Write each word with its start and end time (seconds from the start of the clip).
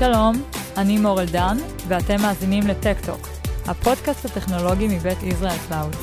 שלום, 0.00 0.34
אני 0.76 0.98
מור 0.98 1.20
אלדן, 1.20 1.56
ואתם 1.88 2.16
מאזינים 2.22 2.66
לטק-טוק, 2.66 3.28
הפודקאסט 3.66 4.24
הטכנולוגי 4.24 4.88
מבית 4.96 5.22
ישראל 5.22 5.58
קלאוד. 5.68 5.94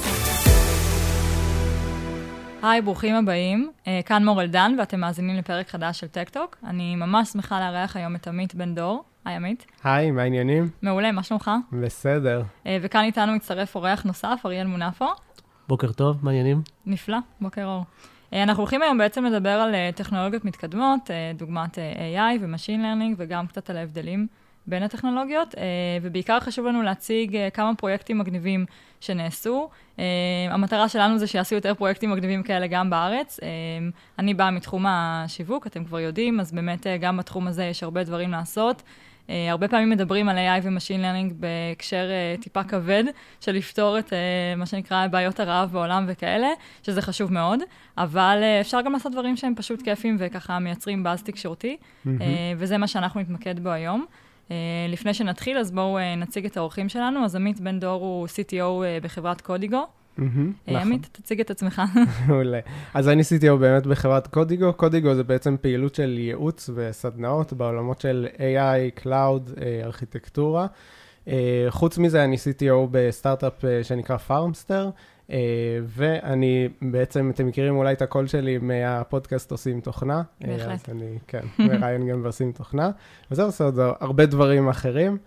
היי, 2.63 2.81
ברוכים 2.81 3.15
הבאים. 3.15 3.71
אה, 3.87 3.99
כאן 4.05 4.25
מור 4.25 4.41
אלדן, 4.41 4.75
ואתם 4.79 4.99
מאזינים 4.99 5.35
לפרק 5.35 5.69
חדש 5.69 5.99
של 5.99 6.07
טק-טוק. 6.07 6.57
אני 6.63 6.95
ממש 6.95 7.29
שמחה 7.29 7.59
לארח 7.59 7.95
היום 7.95 8.15
את 8.15 8.27
עמית 8.27 8.55
בן 8.55 8.75
דור. 8.75 9.03
היי, 9.25 9.35
עמית. 9.35 9.65
היי, 9.83 10.11
מה 10.11 10.21
העניינים? 10.21 10.69
מעולה, 10.81 11.11
מה 11.11 11.23
שלומך? 11.23 11.51
בסדר. 11.71 12.43
אה, 12.65 12.77
וכאן 12.81 13.03
איתנו 13.03 13.35
מצטרף 13.35 13.75
אורח 13.75 14.03
נוסף, 14.03 14.39
אריאל 14.45 14.67
מונפו. 14.67 15.07
בוקר 15.67 15.91
טוב, 15.91 16.17
מה 16.21 16.31
העניינים? 16.31 16.61
נפלא, 16.85 17.17
בוקר 17.41 17.65
אור. 17.65 17.83
אה, 18.33 18.43
אנחנו 18.43 18.61
הולכים 18.61 18.81
היום 18.81 18.97
בעצם 18.97 19.25
לדבר 19.25 19.49
על 19.49 19.75
טכנולוגיות 19.95 20.45
מתקדמות, 20.45 21.09
דוגמת 21.35 21.75
AI 21.77 22.41
ו-Machine 22.41 22.79
Learning, 22.79 23.15
וגם 23.17 23.47
קצת 23.47 23.69
על 23.69 23.77
ההבדלים 23.77 24.27
בין 24.67 24.83
הטכנולוגיות, 24.83 25.55
ובעיקר 26.01 26.39
חשוב 26.39 26.65
לנו 26.65 26.81
להציג 26.81 27.37
כמה 27.53 27.75
פרויקטים 27.75 28.17
מגניבים 28.17 28.65
שנעשו. 29.01 29.69
המטרה 30.49 30.89
שלנו 30.89 31.17
זה 31.17 31.27
שיעשו 31.27 31.55
יותר 31.55 31.73
פרויקטים 31.73 32.11
מגניבים 32.11 32.43
כאלה 32.43 32.67
גם 32.67 32.89
בארץ. 32.89 33.39
אני 34.19 34.33
באה 34.33 34.51
מתחום 34.51 34.85
השיווק, 34.87 35.67
אתם 35.67 35.85
כבר 35.85 35.99
יודעים, 35.99 36.39
אז 36.39 36.51
באמת 36.51 36.87
גם 36.99 37.17
בתחום 37.17 37.47
הזה 37.47 37.63
יש 37.63 37.83
הרבה 37.83 38.03
דברים 38.03 38.31
לעשות. 38.31 38.83
Uh, 39.27 39.29
הרבה 39.49 39.67
פעמים 39.67 39.89
מדברים 39.89 40.29
על 40.29 40.37
AI 40.37 40.63
ו-Machine 40.63 41.01
Learning 41.01 41.33
בהקשר 41.33 42.09
uh, 42.37 42.41
טיפה 42.41 42.63
כבד, 42.63 43.03
של 43.39 43.51
לפתור 43.51 43.99
את 43.99 44.09
uh, 44.09 44.13
מה 44.57 44.65
שנקרא 44.65 45.07
בעיות 45.07 45.39
הרעב 45.39 45.71
בעולם 45.71 46.05
וכאלה, 46.07 46.47
שזה 46.83 47.01
חשוב 47.01 47.33
מאוד, 47.33 47.59
אבל 47.97 48.39
uh, 48.41 48.61
אפשר 48.61 48.81
גם 48.81 48.93
לעשות 48.93 49.11
דברים 49.11 49.37
שהם 49.37 49.55
פשוט 49.55 49.81
כיפים 49.81 50.15
וככה 50.19 50.59
מייצרים 50.59 51.03
באז 51.03 51.23
תקשורתי, 51.23 51.77
mm-hmm. 51.79 52.07
uh, 52.07 52.21
וזה 52.57 52.77
מה 52.77 52.87
שאנחנו 52.87 53.19
נתמקד 53.19 53.59
בו 53.59 53.69
היום. 53.69 54.05
Uh, 54.47 54.51
לפני 54.89 55.13
שנתחיל, 55.13 55.57
אז 55.57 55.71
בואו 55.71 55.97
uh, 55.97 56.01
נציג 56.17 56.45
את 56.45 56.57
האורחים 56.57 56.89
שלנו. 56.89 57.25
אז 57.25 57.35
עמית 57.35 57.59
בן 57.59 57.79
דור 57.79 58.01
הוא 58.01 58.27
CTO 58.27 58.53
uh, 58.53 59.03
בחברת 59.03 59.41
קודיגו. 59.41 59.87
Mm-hmm, 60.17 60.71
עמית, 60.71 61.09
תציג 61.11 61.39
את 61.39 61.51
עצמך. 61.51 61.81
מעולה. 62.27 62.59
אז 62.93 63.09
אני 63.09 63.21
CTO 63.21 63.55
באמת 63.59 63.87
בחברת 63.87 64.27
קודיגו. 64.27 64.73
קודיגו 64.73 65.15
זה 65.15 65.23
בעצם 65.23 65.55
פעילות 65.61 65.95
של 65.95 66.17
ייעוץ 66.19 66.69
וסדנאות 66.75 67.53
בעולמות 67.53 68.01
של 68.01 68.27
AI, 68.37 69.01
Cloud, 69.01 69.61
אה, 69.61 69.81
ארכיטקטורה. 69.83 70.67
אה, 71.27 71.65
חוץ 71.69 71.97
מזה, 71.97 72.23
אני 72.23 72.35
CTO 72.35 72.87
בסטארט-אפ 72.91 73.53
שנקרא 73.83 74.17
פארמסטר, 74.17 74.89
ואני 75.87 76.69
בעצם, 76.81 77.31
אתם 77.33 77.47
מכירים 77.47 77.75
אולי 77.75 77.93
את 77.93 78.01
הקול 78.01 78.27
שלי 78.27 78.57
מהפודקאסט 78.57 79.51
עושים 79.51 79.81
תוכנה. 79.81 80.21
בהחלט. 80.41 80.89
אז 80.89 80.95
אני, 80.95 81.17
כן, 81.27 81.45
מראיין 81.59 82.07
גם 82.07 82.21
ועושים 82.23 82.51
תוכנה. 82.51 82.89
וזהו, 83.31 83.45
עושה 83.45 83.63
עוד 83.63 83.79
הרבה 83.99 84.25
דברים 84.25 84.69
אחרים. 84.69 85.17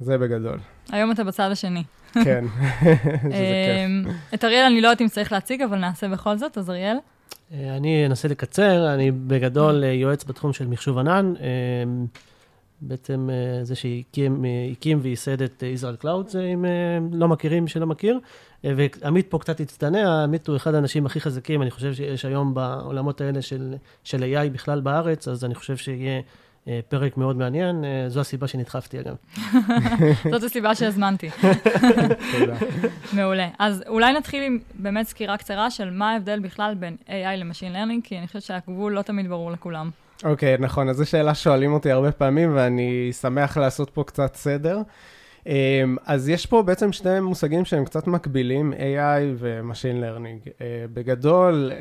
זה 0.00 0.18
בגדול. 0.18 0.58
היום 0.90 1.10
אתה 1.10 1.24
בצד 1.24 1.50
השני. 1.50 1.84
כן, 2.24 2.44
שזה 3.22 3.84
אמ, 3.86 4.04
כיף. 4.06 4.34
את 4.34 4.44
אריאל 4.44 4.64
אני 4.64 4.80
לא 4.80 4.88
יודעת 4.88 5.00
אם 5.00 5.08
צריך 5.08 5.32
להציג, 5.32 5.62
אבל 5.62 5.78
נעשה 5.78 6.08
בכל 6.08 6.38
זאת, 6.38 6.58
אז 6.58 6.70
אריאל. 6.70 6.96
אה, 7.52 7.76
אני 7.76 8.06
אנסה 8.06 8.28
לקצר, 8.28 8.94
אני 8.94 9.10
בגדול 9.10 9.84
אה, 9.84 9.88
יועץ 9.88 10.24
בתחום 10.24 10.52
של 10.52 10.66
מחשוב 10.66 10.98
ענן. 10.98 11.32
אה, 11.40 11.46
בעצם 12.84 13.28
זה 13.62 13.74
שהקים 13.74 14.98
וייסד 15.02 15.42
את 15.42 15.62
ישראל 15.62 15.96
קלאוד, 15.96 16.28
זה 16.28 16.44
אם 16.54 16.64
לא 17.12 17.28
מכירים, 17.28 17.68
שלא 17.68 17.86
מכיר. 17.86 18.18
ועמית 18.64 19.26
פה 19.28 19.38
קצת 19.38 19.60
הצטנע, 19.60 20.22
עמית 20.22 20.48
הוא 20.48 20.56
אחד 20.56 20.74
האנשים 20.74 21.06
הכי 21.06 21.20
חזקים, 21.20 21.62
אני 21.62 21.70
חושב 21.70 21.94
שיש 21.94 22.24
היום 22.24 22.54
בעולמות 22.54 23.20
האלה 23.20 23.42
של, 23.42 23.74
של 24.04 24.22
AI 24.22 24.50
בכלל 24.50 24.80
בארץ, 24.80 25.28
אז 25.28 25.44
אני 25.44 25.54
חושב 25.54 25.76
שיהיה 25.76 26.16
אה, 26.16 26.20
פרק 26.88 27.16
מאוד 27.16 27.36
מעניין, 27.36 27.84
אה, 27.84 28.08
זו 28.08 28.20
הסיבה 28.20 28.46
שנדחפתי 28.46 29.00
אגב. 29.00 29.14
זאת 30.32 30.42
הסיבה 30.42 30.74
שהזמנתי. 30.74 31.30
תודה. 32.38 32.56
מעולה. 33.12 33.48
אז 33.58 33.84
אולי 33.88 34.12
נתחיל 34.12 34.42
עם 34.42 34.58
באמת 34.74 35.06
סקירה 35.06 35.36
קצרה 35.36 35.70
של 35.70 35.90
מה 35.90 36.12
ההבדל 36.12 36.40
בכלל 36.40 36.74
בין 36.74 36.96
AI 37.06 37.36
ל-Machine 37.36 37.74
Learning, 37.74 38.00
כי 38.04 38.18
אני 38.18 38.26
חושבת 38.26 38.42
שהגבול 38.42 38.92
לא 38.92 39.02
תמיד 39.02 39.28
ברור 39.28 39.50
לכולם. 39.50 39.90
אוקיי, 40.24 40.54
okay, 40.54 40.60
נכון, 40.60 40.88
אז 40.88 40.96
זו 40.96 41.06
שאלה 41.06 41.34
ששואלים 41.34 41.72
אותי 41.72 41.90
הרבה 41.90 42.12
פעמים, 42.12 42.56
ואני 42.56 43.12
שמח 43.20 43.56
לעשות 43.56 43.90
פה 43.90 44.04
קצת 44.04 44.34
סדר. 44.34 44.78
אז 46.06 46.28
יש 46.28 46.46
פה 46.46 46.62
בעצם 46.62 46.92
שני 46.92 47.20
מושגים 47.20 47.64
שהם 47.64 47.84
קצת 47.84 48.06
מקבילים, 48.06 48.72
AI 48.72 49.22
ו-Machine 49.36 50.02
Learning. 50.02 50.50
אה, 50.60 50.84
בגדול, 50.94 51.72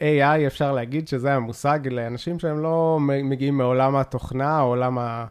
אה, 0.00 0.44
AI 0.44 0.46
אפשר 0.46 0.72
להגיד 0.72 1.08
שזה 1.08 1.34
המושג 1.34 1.78
לאנשים 1.90 2.38
שהם 2.38 2.62
לא 2.62 2.98
מגיעים 3.00 3.58
מעולם 3.58 3.96
התוכנה, 3.96 4.56
העולם 4.56 4.98
אה, 4.98 5.26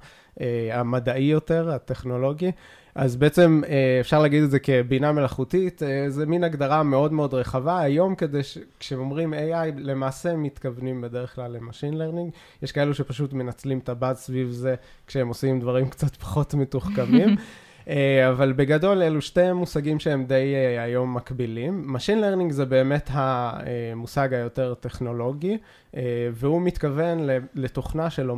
המדעי 0.72 1.24
יותר, 1.24 1.72
הטכנולוגי. 1.72 2.52
אז 2.98 3.16
בעצם 3.16 3.62
אפשר 4.02 4.22
להגיד 4.22 4.44
את 4.44 4.52
זה 4.52 4.60
כבינה 4.60 5.12
מלאכותית, 5.12 5.82
זה 6.08 6.26
מין 6.26 6.44
הגדרה 6.44 6.84
מאוד 6.84 7.14
מאוד 7.14 7.34
רחבה. 7.34 7.80
היום 7.80 8.16
כדי 8.16 8.44
ש... 8.44 8.58
כשאומרים 8.80 9.34
AI, 9.34 9.78
למעשה 9.78 10.36
מתכוונים 10.36 11.02
בדרך 11.02 11.36
כלל 11.36 11.52
ל-Machine 11.52 11.94
Learning. 11.94 12.32
יש 12.64 12.72
כאלו 12.72 12.94
שפשוט 12.94 13.34
מנצלים 13.34 13.80
את 13.80 13.90
הבאז 13.90 14.18
סביב 14.18 14.50
זה 14.50 14.76
כשהם 15.08 15.28
עושים 15.28 15.60
דברים 15.60 15.90
קצת 15.90 16.16
פחות 16.16 16.54
מתוחכמים. 16.54 17.36
אה, 17.90 18.30
אבל 18.30 18.54
בגדול 18.54 19.02
אלו 19.02 19.22
שתי 19.22 19.52
מושגים 19.54 20.00
שהם 20.00 20.26
די 20.26 20.54
אה, 20.56 20.84
היום 20.84 21.14
מקבילים. 21.14 21.96
Machine 21.96 22.22
Learning 22.22 22.54
זה 22.54 22.66
באמת 22.66 23.10
המושג 23.14 24.34
היותר 24.34 24.74
טכנולוגי, 24.74 25.58
אה, 25.96 26.30
והוא 26.32 26.62
מתכוון 26.62 27.20
לתוכנה 27.56 28.10
של... 28.10 28.30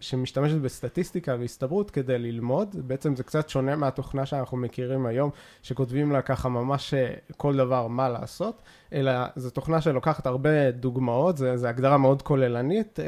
שמשתמשת 0.00 0.56
בסטטיסטיקה 0.56 1.36
והסתברות 1.40 1.90
כדי 1.90 2.18
ללמוד. 2.18 2.76
בעצם 2.78 3.16
זה 3.16 3.22
קצת 3.22 3.48
שונה 3.48 3.76
מהתוכנה 3.76 4.26
שאנחנו 4.26 4.56
מכירים 4.56 5.06
היום, 5.06 5.30
שכותבים 5.62 6.12
לה 6.12 6.22
ככה 6.22 6.48
ממש 6.48 6.94
כל 7.36 7.56
דבר 7.56 7.86
מה 7.86 8.08
לעשות, 8.08 8.62
אלא 8.92 9.12
זו 9.36 9.50
תוכנה 9.50 9.80
שלוקחת 9.80 10.26
הרבה 10.26 10.70
דוגמאות, 10.70 11.36
זו 11.36 11.66
הגדרה 11.66 11.98
מאוד 11.98 12.22
כוללנית, 12.22 12.98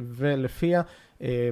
ולפיה 0.00 0.82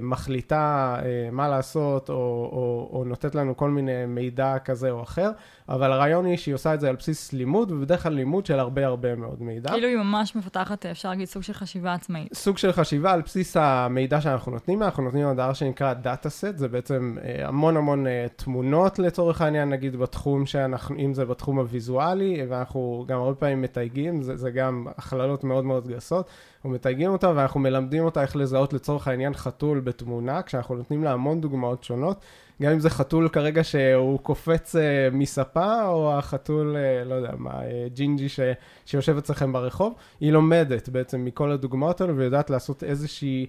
מחליטה 0.01 0.97
אה, 1.03 1.29
מה 1.33 1.49
לעשות, 1.49 2.09
או, 2.09 2.15
או, 2.15 2.91
או 2.93 3.05
נותנת 3.05 3.35
לנו 3.35 3.57
כל 3.57 3.71
מיני 3.71 4.07
מידע 4.07 4.59
כזה 4.65 4.91
או 4.91 5.03
אחר, 5.03 5.31
אבל 5.69 5.93
הרעיון 5.93 6.25
היא 6.25 6.37
שהיא 6.37 6.55
עושה 6.55 6.75
את 6.75 6.81
זה 6.81 6.89
על 6.89 6.97
בסיס 6.97 7.33
לימוד, 7.33 7.73
ובדרך 7.73 8.03
כלל 8.03 8.13
לימוד 8.13 8.47
של 8.47 8.59
הרבה 8.59 8.87
הרבה 8.87 9.17
מאוד 9.17 9.43
מידע. 9.43 9.71
כאילו 9.71 9.89
היא 9.89 9.97
ממש 9.97 10.37
מפתחת, 10.37 10.87
אפשר 10.87 11.09
להגיד, 11.09 11.29
סוג 11.29 11.43
של 11.43 11.53
חשיבה 11.53 11.95
עצמאית. 11.95 12.35
סוג 12.35 12.59
של 12.59 12.73
חשיבה 12.73 13.13
על 13.13 13.23
בסיס 13.23 13.57
המידע 13.57 14.21
שאנחנו 14.21 14.53
נותנים, 14.53 14.83
אנחנו 14.83 15.03
נותנים 15.03 15.35
דבר 15.35 15.53
שנקרא 15.53 15.93
דאטה 15.93 16.31
סט, 16.31 16.57
זה 16.59 16.69
בעצם 16.69 17.17
אה, 17.25 17.49
המון 17.49 17.77
המון 17.77 18.07
תמונות 18.37 18.99
לצורך 18.99 19.41
העניין, 19.41 19.69
נגיד 19.69 19.97
בתחום 19.97 20.47
שאנחנו, 20.47 20.97
אם 20.99 21.15
זה 21.15 21.25
בתחום 21.25 21.59
הוויזואלי, 21.59 22.47
ואנחנו 22.49 23.05
גם 23.09 23.21
הרבה 23.21 23.35
פעמים 23.35 23.63
מתייגים, 23.63 24.23
זה, 24.23 24.37
זה 24.37 24.51
גם 24.51 24.87
הכללות 24.97 25.45
מאוד 25.45 25.65
מאוד 25.65 25.89
גסות. 25.89 26.29
אנחנו 26.65 26.75
מתייגים 26.75 27.11
אותה 27.11 27.33
ואנחנו 27.37 27.61
מלמדים 27.61 28.05
אותה 28.05 28.23
איך 28.23 28.37
לזהות 28.37 28.73
לצורך 28.73 29.09
העניין 29.09 29.35
חתול 29.35 29.81
בתמונה, 29.81 30.43
כשאנחנו 30.43 30.75
נותנים 30.75 31.05
לה 31.05 31.13
המון 31.13 31.41
דוגמאות 31.41 31.85
שונות, 31.85 32.25
גם 32.63 32.73
אם 32.73 32.81
זה 32.81 32.91
חתול 32.91 33.29
כרגע 33.29 33.65
שהוא 33.65 34.19
קופץ 34.19 34.77
uh, 34.77 34.79
מספה, 35.13 35.87
או 35.87 36.19
החתול, 36.19 36.77
uh, 36.77 37.09
לא 37.09 37.15
יודע 37.15 37.31
מה, 37.39 37.51
uh, 37.51 37.65
ג'ינג'י 37.95 38.29
ש, 38.29 38.41
שיושב 38.87 39.17
אצלכם 39.17 39.53
ברחוב, 39.53 39.95
היא 40.21 40.33
לומדת 40.33 40.89
בעצם 40.89 41.25
מכל 41.25 41.51
הדוגמאות 41.51 42.01
האלו 42.01 42.17
ויודעת 42.17 42.51
לעשות 42.51 42.85
איזושהי 42.85 43.47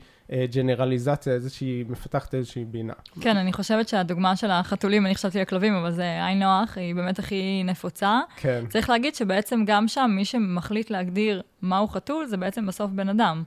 ג'נרליזציה, 0.51 1.33
איזושהי, 1.33 1.83
מפתחת 1.89 2.35
איזושהי 2.35 2.65
בינה. 2.65 2.93
כן, 3.21 3.37
אני 3.37 3.53
חושבת 3.53 3.87
שהדוגמה 3.87 4.35
של 4.35 4.51
החתולים, 4.51 5.05
אני 5.05 5.15
חשבתי 5.15 5.39
לכלבים, 5.39 5.73
אבל 5.73 5.91
זה 5.91 6.25
עין 6.25 6.43
נוח, 6.43 6.77
היא 6.77 6.95
באמת 6.95 7.19
הכי 7.19 7.63
נפוצה. 7.65 8.19
כן. 8.35 8.63
צריך 8.69 8.89
להגיד 8.89 9.15
שבעצם 9.15 9.63
גם 9.65 9.87
שם, 9.87 10.11
מי 10.15 10.25
שמחליט 10.25 10.89
להגדיר 10.89 11.41
מהו 11.61 11.87
חתול, 11.87 12.25
זה 12.25 12.37
בעצם 12.37 12.65
בסוף 12.65 12.91
בן 12.91 13.09
אדם. 13.09 13.43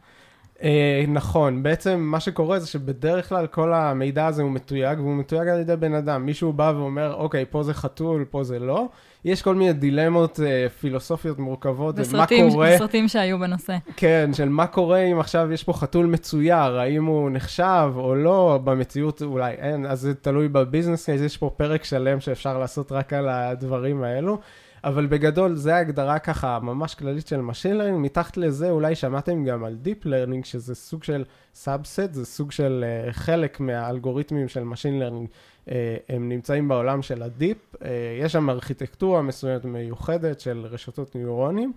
אה, 0.62 1.04
נכון, 1.08 1.62
בעצם 1.62 2.00
מה 2.00 2.20
שקורה 2.20 2.58
זה 2.58 2.66
שבדרך 2.66 3.28
כלל 3.28 3.46
כל 3.46 3.72
המידע 3.72 4.26
הזה 4.26 4.42
הוא 4.42 4.50
מתויג, 4.50 4.98
והוא 4.98 5.16
מתויג 5.16 5.48
על 5.48 5.60
ידי 5.60 5.76
בן 5.76 5.94
אדם. 5.94 6.26
מישהו 6.26 6.52
בא 6.52 6.72
ואומר, 6.76 7.14
אוקיי, 7.14 7.44
פה 7.50 7.62
זה 7.62 7.74
חתול, 7.74 8.24
פה 8.30 8.44
זה 8.44 8.58
לא. 8.58 8.86
יש 9.24 9.42
כל 9.42 9.54
מיני 9.54 9.72
דילמות 9.72 10.40
אה, 10.40 10.68
פילוסופיות 10.68 11.38
מורכבות, 11.38 11.94
בסרטים, 11.94 12.44
מה 12.46 12.50
קורה... 12.52 12.74
בסרטים 12.74 13.08
שהיו 13.08 13.38
בנושא. 13.38 13.76
כן, 13.96 14.30
של 14.32 14.48
מה 14.48 14.66
קורה 14.66 14.98
אם 14.98 15.20
עכשיו 15.20 15.52
יש 15.52 15.64
פה 15.64 15.72
חתול 15.72 16.06
מצויר, 16.06 16.78
האם 16.78 17.04
הוא 17.04 17.30
נחשב 17.30 17.92
או 17.96 18.14
לא, 18.14 18.60
במציאות 18.64 19.22
אולי 19.22 19.52
אין, 19.52 19.86
אז 19.86 20.00
זה 20.00 20.14
תלוי 20.14 20.48
בביזנס, 20.48 21.08
אז 21.08 21.22
יש 21.22 21.36
פה 21.36 21.50
פרק 21.56 21.84
שלם 21.84 22.20
שאפשר 22.20 22.58
לעשות 22.58 22.92
רק 22.92 23.12
על 23.12 23.28
הדברים 23.28 24.02
האלו. 24.02 24.38
אבל 24.84 25.06
בגדול 25.06 25.54
זה 25.54 25.74
ההגדרה 25.76 26.18
ככה 26.18 26.58
ממש 26.62 26.94
כללית 26.94 27.26
של 27.26 27.40
Machine 27.40 27.80
Learning, 27.80 27.98
מתחת 27.98 28.36
לזה 28.36 28.70
אולי 28.70 28.94
שמעתם 28.94 29.44
גם 29.44 29.64
על 29.64 29.76
Deep 29.84 30.06
Learning, 30.06 30.44
שזה 30.44 30.74
סוג 30.74 31.04
של 31.04 31.24
Subset, 31.54 32.12
זה 32.12 32.26
סוג 32.26 32.52
של 32.52 32.84
uh, 32.84 33.12
חלק 33.12 33.60
מהאלגוריתמים 33.60 34.48
של 34.48 34.62
Machine 34.62 35.02
Learning, 35.02 35.28
uh, 35.66 35.70
הם 36.08 36.28
נמצאים 36.28 36.68
בעולם 36.68 37.02
של 37.02 37.22
ה 37.22 37.31
deep, 37.31 37.74
uh, 37.74 37.84
יש 38.22 38.32
שם 38.32 38.50
ארכיטקטורה 38.50 39.22
מסוימת 39.22 39.64
מיוחדת 39.64 40.40
של 40.40 40.66
רשתות 40.70 41.16
ניורונים. 41.16 41.72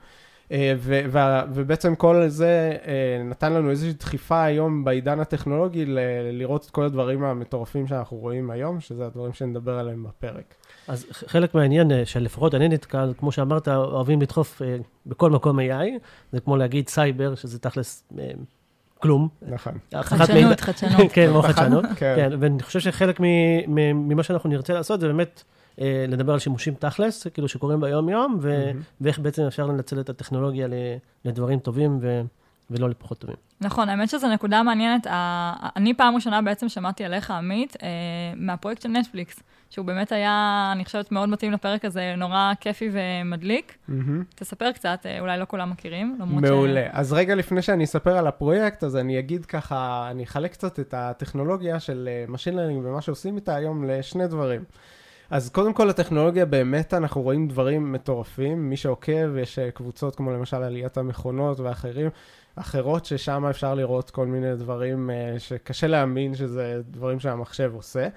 ובעצם 1.54 1.96
כל 1.96 2.24
זה 2.28 2.78
נתן 3.26 3.54
לנו 3.54 3.70
איזושהי 3.70 3.94
דחיפה 3.94 4.44
היום 4.44 4.84
בעידן 4.84 5.20
הטכנולוגי 5.20 5.86
לראות 6.32 6.66
את 6.66 6.70
כל 6.70 6.84
הדברים 6.84 7.24
המטורפים 7.24 7.88
שאנחנו 7.88 8.18
רואים 8.18 8.52
היום, 8.52 8.80
שזה 8.80 9.06
הדברים 9.06 9.34
שנדבר 9.34 9.80
עליהם 9.80 10.04
בפרק. 10.04 10.56
אז 10.92 11.06
חלק 11.12 11.56
מהעניין 11.56 11.92
אה, 11.92 12.06
שלפחות 12.06 12.56
אני 12.56 12.68
נתקל, 12.68 13.14
כמו 13.18 13.32
שאמרת, 13.32 13.68
אוהבים 13.68 14.22
לדחוף 14.22 14.62
אה, 14.62 14.78
בכל 15.06 15.32
מקום 15.32 15.60
AI, 15.60 15.86
זה 16.32 16.40
כמו 16.40 16.58
להגיד 16.58 16.90
סייבר, 16.90 17.36
שזה 17.36 17.60
תכלס 17.60 18.04
אה, 18.20 18.26
כלום. 19.00 19.28
נכון. 19.48 19.74
חדשנות, 20.02 20.30
מידע. 20.30 20.56
חדשנות. 20.62 21.12
כן, 21.14 21.28
כמו 21.30 21.42
חדשנות. 21.42 21.86
כן. 21.96 22.14
כן, 22.16 22.32
ואני 22.40 22.64
חושב 22.64 22.80
שחלק 22.80 23.20
ממה 23.68 24.24
שאנחנו 24.24 24.50
נרצה 24.50 24.74
לעשות 24.74 25.00
זה 25.00 25.08
באמת 25.08 25.44
לדבר 26.08 26.34
על 26.34 26.40
שימושים 26.40 26.74
תכלס, 26.74 27.28
כאילו 27.28 27.48
שקורים 27.48 27.82
ביום-יום, 27.82 28.38
ו- 28.42 28.66
מהמם. 28.66 28.82
ואיך 29.02 29.20
בעצם 29.20 29.44
אפשר 29.44 29.66
לנצל 29.66 30.00
את 30.00 30.10
הטכנולוגיה 30.10 30.68
לדברים 31.26 31.60
טובים 31.60 32.00
ו- 32.02 32.22
ולא 32.72 32.90
לפחות 32.90 33.20
טובים. 33.20 33.36
נכון, 33.62 33.90
האמת 33.90 34.10
שזו 34.10 34.28
נקודה 34.28 34.64
מעניינת. 34.64 35.08
אני 35.76 35.94
פעם 35.94 36.16
ראשונה 36.16 36.42
בעצם 36.42 36.70
שמעתי 36.70 37.04
עליך, 37.04 37.32
עמית, 37.32 37.76
מהפרויקט 38.36 38.82
של 38.82 38.90
נטפליקס, 38.90 39.44
שהוא 39.72 39.86
באמת 39.86 40.12
היה, 40.12 40.70
אני 40.72 40.86
חושבת, 40.86 41.12
מאוד 41.12 41.30
מתאים 41.30 41.52
לפרק 41.52 41.86
הזה, 41.86 42.14
נורא 42.18 42.52
כיפי 42.60 42.90
ומדליק. 42.92 43.78
מהמם. 43.88 44.24
תספר 44.36 44.72
קצת, 44.72 45.00
אה, 45.06 45.20
אולי 45.20 45.40
לא 45.40 45.46
כולם 45.46 45.70
מכירים, 45.70 46.18
למרות 46.20 46.44
מעולה. 46.44 46.88
אז 46.92 47.14
רגע 47.14 47.36
לפני 47.36 47.62
שאני 47.62 47.84
אספר 47.84 48.18
על 48.18 48.28
הפרויקט, 48.28 48.84
אז 48.84 48.96
אני 48.96 49.20
אגיד 49.20 49.46
ככה, 49.46 50.08
אני 50.12 50.24
אחלק 50.24 50.52
קצת 50.52 50.80
את 50.80 50.94
הטכנולוגיה 50.98 51.80
של 51.80 52.10
אה, 52.12 52.36
Machine 52.36 52.54
Learning 52.54 52.88
ומה 52.88 53.02
שעושים 53.02 53.36
איתה 53.36 53.56
היום 53.56 53.84
לשני 53.84 54.28
דברים. 54.28 54.64
אז 55.30 55.50
קודם 55.50 55.74
כל, 55.74 55.90
הטכנולוגיה 55.90 56.46
באמת, 56.46 56.94
אנחנו 56.94 57.22
רואים 57.22 57.48
דברים 57.48 57.92
מטורפים. 57.92 58.70
מי 58.70 58.78
שעוקב, 58.78 59.38
יש 59.38 59.60
אה, 59.60 59.72
קבוצות 59.72 60.16
כמו 60.16 60.32
למשל 60.32 60.64
עליית 60.64 60.98
המכונות 60.98 61.60
ואחרים, 61.60 62.10
אחרות, 62.56 63.06
ששם 63.06 63.46
אפשר 63.46 63.74
לראות 63.74 64.10
כל 64.10 64.28
מיני 64.28 64.56
דברים 64.56 65.10
שקשה 65.38 65.88
להאמין 65.88 66.36
שזה 66.36 66.82
דברים 66.92 67.20
שהמחשב 67.20 67.72
עושה. 67.76 68.08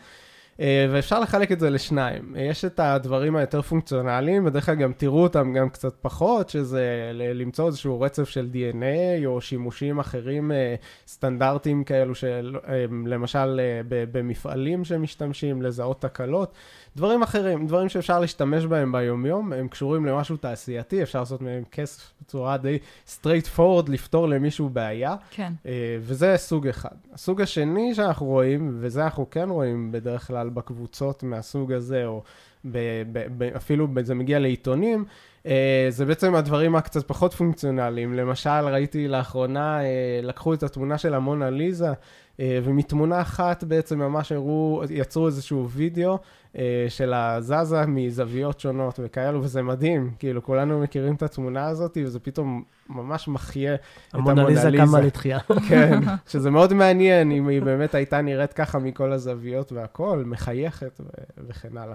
אה, 0.60 0.86
ואפשר 0.90 1.20
לחלק 1.20 1.52
את 1.52 1.60
זה 1.60 1.70
לשניים. 1.70 2.34
יש 2.36 2.64
את 2.64 2.80
הדברים 2.80 3.36
היותר 3.36 3.62
פונקציונליים, 3.62 4.44
בדרך 4.44 4.66
כלל 4.66 4.74
גם 4.74 4.92
תראו 4.96 5.22
אותם 5.22 5.52
גם 5.52 5.68
קצת 5.70 5.94
פחות, 6.00 6.48
שזה 6.48 7.10
למצוא 7.14 7.66
איזשהו 7.66 8.00
רצף 8.00 8.28
של 8.28 8.48
DNA, 8.52 9.26
או 9.26 9.40
שימושים 9.40 9.98
אחרים 9.98 10.52
אה, 10.52 10.74
סטנדרטיים 11.06 11.84
כאלו, 11.84 12.14
של, 12.14 12.56
אה, 12.68 12.84
למשל 13.06 13.60
במפעלים 13.88 14.84
שמשתמשים, 14.84 15.62
לזהות 15.62 16.00
תקלות. 16.00 16.54
דברים 16.96 17.22
אחרים, 17.22 17.66
דברים 17.66 17.88
שאפשר 17.88 18.20
להשתמש 18.20 18.66
בהם 18.66 18.92
ביומיום, 18.92 19.52
הם 19.52 19.68
קשורים 19.68 20.06
למשהו 20.06 20.36
תעשייתי, 20.36 21.02
אפשר 21.02 21.18
לעשות 21.18 21.42
מהם 21.42 21.62
כסף 21.72 22.12
בצורה 22.22 22.56
די 22.56 22.78
straight 23.06 23.56
forward, 23.56 23.90
לפתור 23.90 24.28
למישהו 24.28 24.68
בעיה. 24.68 25.16
כן. 25.30 25.52
וזה 26.00 26.34
סוג 26.36 26.68
אחד. 26.68 26.94
הסוג 27.12 27.40
השני 27.40 27.94
שאנחנו 27.94 28.26
רואים, 28.26 28.76
וזה 28.80 29.04
אנחנו 29.04 29.30
כן 29.30 29.48
רואים 29.48 29.92
בדרך 29.92 30.26
כלל 30.26 30.43
בקבוצות 30.50 31.22
מהסוג 31.22 31.72
הזה, 31.72 32.06
או 32.06 32.22
ב, 32.64 32.78
ב, 33.12 33.26
ב, 33.38 33.42
אפילו 33.42 33.88
זה 34.02 34.14
מגיע 34.14 34.38
לעיתונים, 34.38 35.04
אה, 35.46 35.86
זה 35.88 36.04
בעצם 36.04 36.34
הדברים 36.34 36.76
הקצת 36.76 37.08
פחות 37.08 37.34
פונקציונליים. 37.34 38.14
למשל, 38.14 38.50
ראיתי 38.50 39.08
לאחרונה, 39.08 39.80
אה, 39.84 40.20
לקחו 40.22 40.54
את 40.54 40.62
התמונה 40.62 40.98
של 40.98 41.14
המונה 41.14 41.50
ליזה, 41.50 41.92
ומתמונה 42.38 43.20
אחת 43.20 43.64
בעצם 43.64 43.98
ממש 43.98 44.32
הראו, 44.32 44.82
יצרו 44.90 45.26
איזשהו 45.26 45.70
וידאו 45.70 46.18
אה, 46.58 46.86
של 46.88 47.12
הזזה 47.14 47.86
מזוויות 47.86 48.60
שונות 48.60 49.00
וכאלו, 49.02 49.42
וזה 49.42 49.62
מדהים, 49.62 50.10
כאילו 50.18 50.42
כולנו 50.42 50.80
מכירים 50.80 51.14
את 51.14 51.22
התמונה 51.22 51.66
הזאת, 51.66 51.98
וזה 52.04 52.20
פתאום 52.20 52.62
ממש 52.88 53.28
מחיה 53.28 53.74
את 53.74 53.80
המונליזה 54.12 54.70
קמה 54.76 55.00
לתחייה. 55.00 55.38
כן, 55.68 56.00
שזה 56.26 56.50
מאוד 56.50 56.72
מעניין 56.72 57.30
אם 57.30 57.48
היא 57.48 57.62
באמת 57.62 57.94
הייתה 57.94 58.22
נראית 58.22 58.52
ככה 58.52 58.78
מכל 58.78 59.12
הזוויות 59.12 59.72
והכל, 59.72 60.22
מחייכת 60.26 61.00
ו- 61.00 61.06
וכן 61.48 61.76
הלאה. 61.76 61.94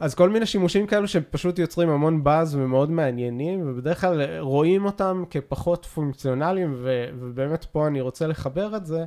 אז 0.00 0.14
כל 0.14 0.28
מיני 0.28 0.46
שימושים 0.46 0.86
כאלו 0.86 1.08
שפשוט 1.08 1.58
יוצרים 1.58 1.88
המון 1.88 2.24
באז 2.24 2.56
ומאוד 2.56 2.90
מעניינים, 2.90 3.60
ובדרך 3.70 4.00
כלל 4.00 4.38
רואים 4.38 4.84
אותם 4.84 5.24
כפחות 5.30 5.86
פונקציונליים, 5.86 6.74
ו- 6.76 7.06
ובאמת 7.18 7.64
פה 7.64 7.86
אני 7.86 8.00
רוצה 8.00 8.26
לחבר 8.26 8.76
את 8.76 8.86
זה 8.86 8.98
אה, 9.00 9.04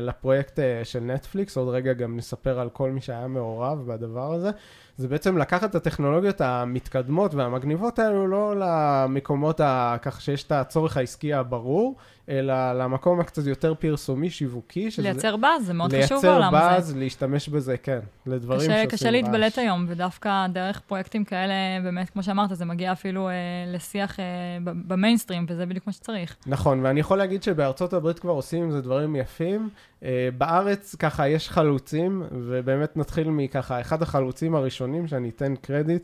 לפרויקט 0.00 0.58
אה, 0.58 0.84
של 0.84 1.00
נטפליקס, 1.00 1.56
עוד 1.56 1.68
רגע 1.68 1.92
גם 1.92 2.16
נספר 2.16 2.60
על 2.60 2.70
כל 2.70 2.90
מי 2.90 3.00
שהיה 3.00 3.26
מעורב 3.26 3.86
בדבר 3.86 4.32
הזה. 4.32 4.50
זה 4.96 5.08
בעצם 5.08 5.38
לקחת 5.38 5.70
את 5.70 5.74
הטכנולוגיות 5.74 6.40
המתקדמות 6.40 7.34
והמגניבות 7.34 7.98
האלו 7.98 8.26
לא 8.26 8.54
למקומות 8.58 9.60
ה... 9.60 9.96
כך 10.02 10.20
שיש 10.20 10.44
את 10.44 10.52
הצורך 10.52 10.96
העסקי 10.96 11.34
הברור, 11.34 11.96
אלא 12.28 12.72
למקום 12.72 13.20
הקצת 13.20 13.46
יותר 13.46 13.74
פרסומי, 13.74 14.30
שיווקי. 14.30 14.90
שזה- 14.90 15.02
לייצר 15.02 15.36
באז, 15.36 15.66
זה 15.66 15.72
מאוד 15.74 15.90
חשוב 15.90 15.98
לייצר 16.12 16.32
בעולם 16.32 16.54
הזה. 16.54 16.64
באז, 16.68 16.96
להשתמש 16.96 17.48
בזה, 17.48 17.76
כן, 17.76 17.98
לדברים 18.26 18.60
קשה, 18.60 18.68
שעושים 18.72 18.90
קשה 18.90 19.10
להתבלט. 19.10 19.58
היום, 19.58 19.86
ודווקא 19.88 20.46
דרך 20.52 20.80
פרויקטים 20.80 21.24
כאלה, 21.24 21.54
באמת, 21.82 22.10
כמו 22.10 22.22
שאמרת, 22.22 22.56
זה 22.56 22.64
מגיע 22.64 22.92
אפילו 22.92 23.28
אה, 23.28 23.34
לשיח 23.66 24.20
אה, 24.20 24.24
במיינסטרים, 24.64 25.46
וזה 25.48 25.66
בדיוק 25.66 25.86
מה 25.86 25.92
שצריך. 25.92 26.36
נכון, 26.46 26.80
ואני 26.84 27.00
יכול 27.00 27.18
להגיד 27.18 27.42
שבארצות 27.42 27.92
הברית 27.92 28.18
כבר 28.18 28.32
עושים 28.32 28.62
עם 28.64 28.70
זה 28.70 28.80
דברים 28.80 29.16
יפים. 29.16 29.68
אה, 30.04 30.28
בארץ 30.38 30.94
ככה 30.94 31.28
יש 31.28 31.50
חלוצים, 31.50 32.22
ובאמת 32.30 32.96
נתחיל 32.96 33.30
מככה, 33.30 33.80
אחד 33.80 34.02
החלוצים 34.02 34.54
הראשונים 34.54 35.06
שאני 35.06 35.28
אתן 35.28 35.56
קרדיט, 35.56 36.02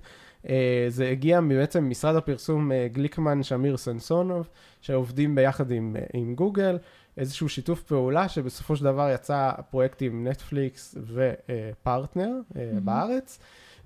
אה, 0.48 0.86
זה 0.88 1.08
הגיע 1.08 1.40
בעצם 1.40 1.84
ממשרד 1.84 2.16
הפרסום 2.16 2.72
אה, 2.72 2.86
גליקמן 2.92 3.42
שמיר 3.42 3.76
סנסונוב, 3.76 4.48
שעובדים 4.80 5.34
ביחד 5.34 5.70
עם, 5.70 5.96
עם 6.12 6.34
גוגל, 6.34 6.78
איזשהו 7.16 7.48
שיתוף 7.48 7.82
פעולה 7.82 8.28
שבסופו 8.28 8.76
של 8.76 8.84
דבר 8.84 9.10
יצא 9.14 9.50
פרויקט 9.70 10.02
עם 10.02 10.28
נטפליקס 10.28 10.94
ופרטנר 10.98 12.30
מהמם. 12.54 12.84
בארץ. 12.84 13.38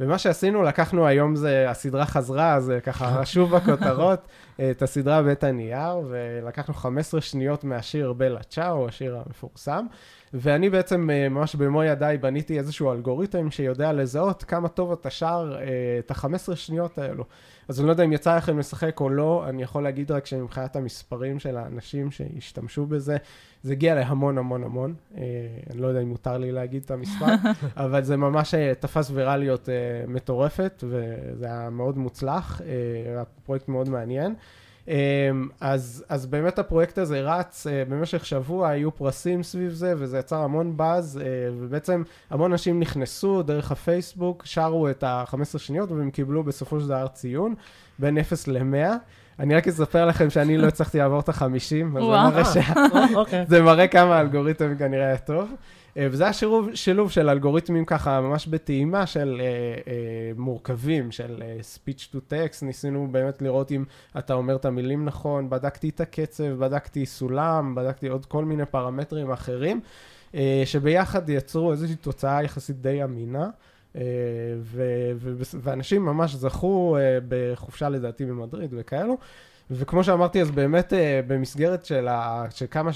ומה 0.03 0.19
שעשינו, 0.19 0.63
לקחנו 0.63 1.07
היום 1.07 1.37
זה, 1.37 1.71
הסדרה 1.71 2.07
חזרה, 2.07 2.61
זה 2.61 2.81
ככה 2.81 3.09
רשום 3.21 3.51
בכותרות, 3.51 4.21
את 4.71 4.83
הסדרה 4.83 5.23
בית 5.23 5.45
הנייר, 5.45 6.01
ולקחנו 6.09 6.75
15 6.75 7.21
שניות 7.21 7.65
מהשיר 7.65 8.13
בלה 8.13 8.43
צ'או, 8.43 8.89
השיר 8.89 9.23
המפורסם, 9.27 9.87
ואני 10.35 10.71
בעצם 10.71 11.11
אה, 11.11 11.29
ממש 11.29 11.55
במו 11.55 11.85
ידיי 11.85 12.19
בניתי 12.19 12.59
איזשהו 12.59 12.93
אלגוריתם 12.93 13.51
שיודע 13.51 13.93
לזהות 13.93 14.43
כמה 14.43 14.69
טוב 14.69 14.93
אתה 14.93 15.11
שר 15.11 15.57
אה, 15.59 15.65
את 15.99 16.11
ה-15 16.11 16.57
שניות 16.57 16.99
האלו. 16.99 17.25
אז 17.69 17.81
אני 17.81 17.87
לא 17.87 17.93
יודע 17.93 18.05
אם 18.05 18.13
יצא 18.13 18.37
לכם 18.37 18.59
לשחק 18.59 19.01
או 19.01 19.09
לא, 19.09 19.45
אני 19.49 19.63
יכול 19.63 19.83
להגיד 19.83 20.11
רק 20.11 20.27
שמבחינת 20.27 20.77
המספרים 20.77 21.39
של 21.39 21.57
האנשים 21.57 22.11
שהשתמשו 22.11 22.87
בזה, 22.87 23.17
זה 23.63 23.73
הגיע 23.73 23.95
להמון 23.95 24.39
המון 24.39 24.65
המון. 24.65 24.95
אה, 25.17 25.23
אני 25.71 25.81
לא 25.81 25.87
יודע 25.87 26.01
אם 26.01 26.09
מותר 26.09 26.39
לי 26.39 26.53
להגיד 26.53 26.83
את 26.85 26.91
המספר, 26.91 27.27
אבל 27.85 28.03
זה 28.03 28.17
ממש 28.17 28.55
תפס 28.81 29.11
ויראליות 29.11 29.69
מטורפת, 30.09 30.85
וזה 30.89 31.47
היה 31.47 31.71
מאוד 31.71 31.99
מוצלח, 31.99 32.61
פרויקט 33.45 33.69
מאוד 33.69 33.89
מעניין. 33.89 34.35
אה, 34.89 35.31
אז, 35.61 36.05
אז 36.09 36.27
באמת 36.27 36.59
הפרויקט 36.59 36.99
הזה 36.99 37.21
רץ 37.21 37.67
אה, 37.67 37.85
במשך 37.89 38.27
שבוע, 38.27 38.69
היו 38.69 38.95
פרסים 38.97 39.43
סביב 39.43 39.71
זה, 39.71 39.95
וזה 39.97 40.19
יצר 40.19 40.37
המון 40.37 40.77
באז, 40.77 41.21
אה, 41.25 41.53
ובעצם 41.59 42.03
המון 42.31 42.53
אנשים 42.53 42.81
נכנסו 42.81 43.43
דרך 43.43 43.73
הפייסבוק, 43.73 44.43
שרו 44.47 44.91
את 44.91 45.03
ה-15 45.03 45.59
שניות, 45.59 45.91
והם 45.91 46.11
קיבלו 46.11 46.43
בסופו 46.43 46.81
של 46.81 46.89
דבר 46.89 47.07
ציון 47.09 47.55
בין 47.99 48.19
0 48.19 48.49
ל-100. 48.49 48.93
אני 49.39 49.55
רק 49.55 49.69
אספר 49.69 50.07
לכם 50.07 50.31
שאני 50.31 50.59
לא 50.59 50.67
הצלחתי 50.67 50.99
לעבור 50.99 51.21
את 51.21 51.29
ה-50, 51.29 51.99
אז 52.37 52.53
זה. 52.53 52.61
אוקיי. 53.15 53.45
זה 53.49 53.63
מראה 53.63 53.89
כמה 53.89 54.17
האלגוריתם 54.17 54.75
כנראה 54.79 55.07
היה 55.07 55.19
טוב. 55.19 55.51
אה, 55.97 56.07
וזה 56.11 56.25
היה 56.25 56.33
שילוב, 56.33 56.69
שילוב 56.75 57.11
של 57.11 57.29
אלגוריתמים 57.29 57.85
ככה 57.85 58.21
ממש 58.21 58.47
בטעימה 58.47 59.07
של 59.07 59.41
אה, 59.41 59.47
אה, 59.93 60.33
מורכבים, 60.37 61.13
של 61.13 61.43
אה, 61.43 61.57
speech 61.75 62.15
to 62.15 62.17
text, 62.31 62.65
ניסינו 62.65 63.09
באמת 63.11 63.43
לראות 63.43 63.73
אם 63.73 63.85
אתה 64.19 64.35
אומר 64.35 64.57
את 64.57 64.65
המילים 64.65 65.05
נכון, 65.05 65.51
בדקתי 65.51 65.89
את 65.89 66.01
הקצב, 66.01 66.45
בדקתי 66.45 67.07
סולם, 67.07 67.75
בדקתי 67.75 68.09
עוד 68.09 68.27
כל 68.27 68.45
מיני 68.45 68.67
פרמטרים 68.67 69.31
אחרים, 69.31 69.81
אה, 70.35 70.63
שביחד 70.65 71.29
יצרו 71.29 71.73
איזושהי 71.73 71.97
תוצאה 71.97 72.43
יחסית 72.43 72.81
די 72.81 73.05
אמינה. 73.05 73.51
אה, 73.97 74.03
ו- 74.61 75.13
ו- 75.17 75.59
ואנשים 75.63 76.05
ממש 76.05 76.35
זכו 76.35 76.97
אה, 76.97 77.19
בחופשה 77.29 77.89
לדעתי 77.89 78.25
במדריד 78.25 78.71
וכאלו. 78.77 79.19
וכמו 79.71 80.05
שאמרתי, 80.05 80.41
אז 80.41 80.51
באמת 80.51 80.93
אה, 80.93 81.21
במסגרת 81.27 81.85
של, 81.85 82.09
כמה 82.71 82.91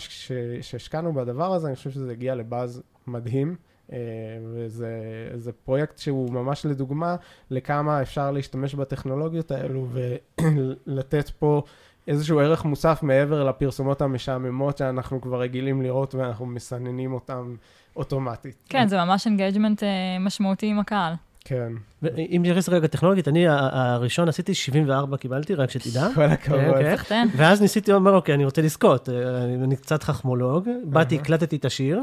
שהשקענו 0.61 1.13
בדבר 1.15 1.55
הזה, 1.55 1.67
אני 1.67 1.77
חושב 1.77 1.91
שזה 1.91 2.13
הגיע 2.13 2.35
לבאז 2.35 2.83
מדהים. 3.07 3.57
אה, 3.93 3.99
וזה 4.43 4.91
זה 5.35 5.53
פרויקט 5.53 5.99
שהוא 5.99 6.33
ממש 6.33 6.67
לדוגמה 6.67 7.17
לכמה 7.51 8.03
אפשר 8.03 8.31
להשתמש 8.31 8.75
בטכנולוגיות 8.75 9.51
האלו 9.51 9.89
ולתת 9.93 11.31
פה 11.39 11.63
איזשהו 12.09 12.41
ערך 12.41 12.65
מוסף 12.65 13.03
מעבר 13.03 13.45
לפרסומות 13.45 14.03
המשעממות 14.03 14.79
שאנחנו 14.79 15.21
כבר 15.21 15.41
רגילים 15.41 15.83
לראות 15.83 16.15
ואנחנו 16.15 16.47
מסננים 16.47 17.13
אותן 17.13 17.55
אוטומטית. 17.97 18.57
כן, 18.69 18.89
זה 18.89 18.97
ממש 18.97 19.27
engagement 19.27 19.83
משמעותי 20.21 20.67
עם 20.67 20.79
הקהל. 20.79 21.13
כן. 21.49 21.73
אם 22.19 22.41
נתייחס 22.43 22.69
רגע 22.69 22.87
טכנולוגית, 22.87 23.29
אני 23.29 23.45
הראשון 23.49 24.29
עשיתי 24.29 24.55
74 24.55 25.17
קיבלתי, 25.17 25.55
רק 25.55 25.71
שתדע. 25.71 26.09
כל 26.15 26.23
הכבוד. 26.23 26.75
כן, 26.79 26.97
כן. 26.97 27.29
ואז 27.37 27.63
ניסיתי, 27.63 27.93
אומר, 27.93 28.15
אוקיי, 28.15 28.35
אני 28.35 28.45
רוצה 28.45 28.63
לזכות, 28.63 29.09
אה, 29.09 29.45
אני 29.45 29.77
קצת 29.77 30.03
חכמולוג, 30.03 30.69
באתי. 30.85 31.17
הקלטתי 31.17 31.57
את 31.57 31.65
השיר. 31.65 32.03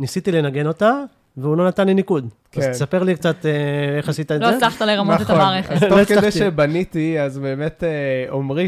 ניסיתי 0.00 0.32
לנגן 0.32 0.66
אותה, 0.66 1.02
והוא 1.36 1.56
לא 1.56 1.68
נתן 1.68 1.86
לי 1.86 1.94
ניקוד. 1.94 2.28
אז 2.56 2.64
כן. 2.64 2.72
תספר 2.72 3.02
לי 3.02 3.14
קצת 3.14 3.46
אה, 3.46 3.96
איך 3.96 4.08
עשית 4.08 4.32
את 4.32 4.40
לא 4.40 4.50
זה. 4.50 4.56
הצלחת 4.56 4.82
לרמות 4.82 5.16
את 5.16 5.20
נכון. 5.20 5.34
המערכת. 5.34 5.70
אז 5.72 5.82
לא 5.82 5.88
תוך 5.88 5.98
כדי 5.98 6.18
הצלחתי. 6.18 6.38
שבניתי, 6.38 7.20
אז 7.20 7.38
באמת 7.38 7.84
אה, 7.84 8.34
עמרי, 8.36 8.66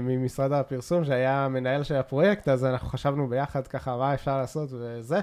ממשרד 0.00 0.52
הפרסום, 0.52 1.04
שהיה 1.04 1.44
המנהל 1.44 1.82
של 1.82 1.94
הפרויקט, 1.94 2.48
אז 2.48 2.64
אנחנו 2.64 2.88
חשבנו 2.88 3.28
ביחד 3.28 3.66
ככה 3.66 3.96
מה 3.96 4.14
אפשר 4.14 4.36
לעשות 4.36 4.68
וזה, 4.72 5.20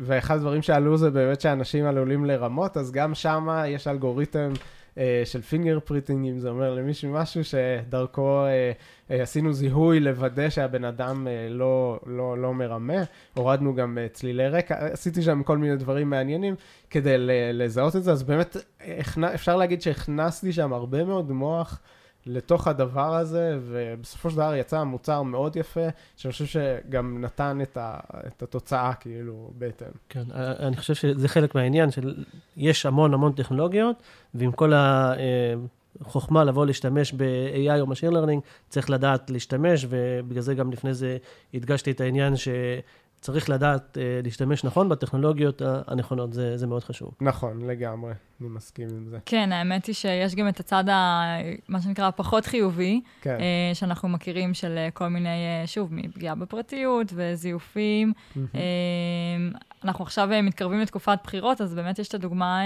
ואחד 0.00 0.34
הדברים 0.34 0.62
שעלו 0.62 0.96
זה 0.96 1.10
באמת 1.10 1.40
שאנשים 1.40 1.86
עלולים 1.86 2.24
לרמות, 2.24 2.76
אז 2.76 2.92
גם 2.92 3.14
שם 3.14 3.48
יש 3.66 3.86
אלגוריתם. 3.86 4.52
אה, 5.00 5.22
של 5.24 5.42
finger 5.42 5.78
printing, 5.80 6.28
אם 6.28 6.38
זה 6.38 6.48
אומר 6.48 6.74
למישהו 6.74 7.12
משהו 7.12 7.44
שדרכו 7.44 8.44
אה, 8.44 8.72
אה, 9.10 9.22
עשינו 9.22 9.52
זיהוי 9.52 10.00
לוודא 10.00 10.50
שהבן 10.50 10.84
אדם 10.84 11.26
אה, 11.28 11.48
לא, 11.50 12.00
לא, 12.06 12.38
לא 12.38 12.54
מרמה. 12.54 13.02
הורדנו 13.34 13.74
גם 13.74 13.98
אה, 13.98 14.08
צלילי 14.08 14.48
רקע, 14.48 14.74
עשיתי 14.92 15.22
שם 15.22 15.42
כל 15.42 15.58
מיני 15.58 15.76
דברים 15.76 16.10
מעניינים 16.10 16.54
כדי 16.90 17.14
לזהות 17.52 17.96
את 17.96 18.04
זה, 18.04 18.12
אז 18.12 18.22
באמת 18.22 18.56
אפשר 19.34 19.56
להגיד 19.56 19.82
שהכנסתי 19.82 20.52
שם 20.52 20.72
הרבה 20.72 21.04
מאוד 21.04 21.32
מוח 21.32 21.80
לתוך 22.26 22.68
הדבר 22.68 23.14
הזה, 23.14 23.58
ובסופו 23.62 24.30
של 24.30 24.36
דבר 24.36 24.54
יצא 24.54 24.84
מוצר 24.84 25.22
מאוד 25.22 25.56
יפה, 25.56 25.86
שאני 26.16 26.32
חושב 26.32 26.46
שגם 26.46 27.20
נתן 27.20 27.58
את, 27.62 27.76
ה, 27.76 27.98
את 28.26 28.42
התוצאה 28.42 28.94
כאילו 28.94 29.50
בהתאם. 29.58 29.88
כן, 30.08 30.24
אה, 30.34 30.52
אני 30.66 30.76
חושב 30.76 30.94
שזה 30.94 31.28
חלק 31.28 31.54
מהעניין 31.54 31.90
של, 31.90 32.24
יש 32.56 32.86
המון 32.86 33.14
המון 33.14 33.32
טכנולוגיות, 33.32 33.96
ועם 34.34 34.52
כל 34.52 34.72
החוכמה 36.00 36.44
לבוא 36.44 36.66
להשתמש 36.66 37.12
ב-AI 37.12 37.80
או 37.80 37.86
Machine 37.86 38.12
Learning, 38.12 38.40
צריך 38.68 38.90
לדעת 38.90 39.30
להשתמש, 39.30 39.86
ובגלל 39.88 40.42
זה 40.42 40.54
גם 40.54 40.72
לפני 40.72 40.94
זה 40.94 41.16
הדגשתי 41.54 41.90
את 41.90 42.00
העניין 42.00 42.36
שצריך 43.20 43.50
לדעת 43.50 43.98
אה, 43.98 44.20
להשתמש 44.24 44.64
נכון 44.64 44.88
בטכנולוגיות 44.88 45.62
הנכונות, 45.86 46.32
זה, 46.32 46.56
זה 46.56 46.66
מאוד 46.66 46.84
חשוב. 46.84 47.14
נכון, 47.20 47.66
לגמרי, 47.66 48.12
אני 48.40 48.48
מסכים 48.48 48.88
עם 48.88 49.08
זה. 49.08 49.18
כן, 49.26 49.52
האמת 49.52 49.86
היא 49.86 49.94
שיש 49.94 50.34
גם 50.34 50.48
את 50.48 50.60
הצד, 50.60 50.88
ה, 50.88 51.22
מה 51.68 51.80
שנקרא, 51.80 52.06
הפחות 52.06 52.46
חיובי, 52.46 53.00
כן, 53.20 53.36
אה, 53.40 53.74
שאנחנו 53.74 54.08
מכירים 54.08 54.54
של 54.54 54.78
אה, 54.78 54.90
כל 54.90 55.08
מיני, 55.08 55.28
שוב, 55.66 55.94
מפגיעה 55.94 56.34
בפרטיות 56.34 57.12
וזיופים. 57.14 58.12
אה, 58.54 58.60
אנחנו 59.84 60.04
עכשיו 60.04 60.28
מתקרבים 60.42 60.80
לתקופת 60.80 61.18
בחירות, 61.24 61.60
אז 61.60 61.74
באמת 61.74 61.98
יש 61.98 62.08
את 62.08 62.14
הדוגמה, 62.14 62.60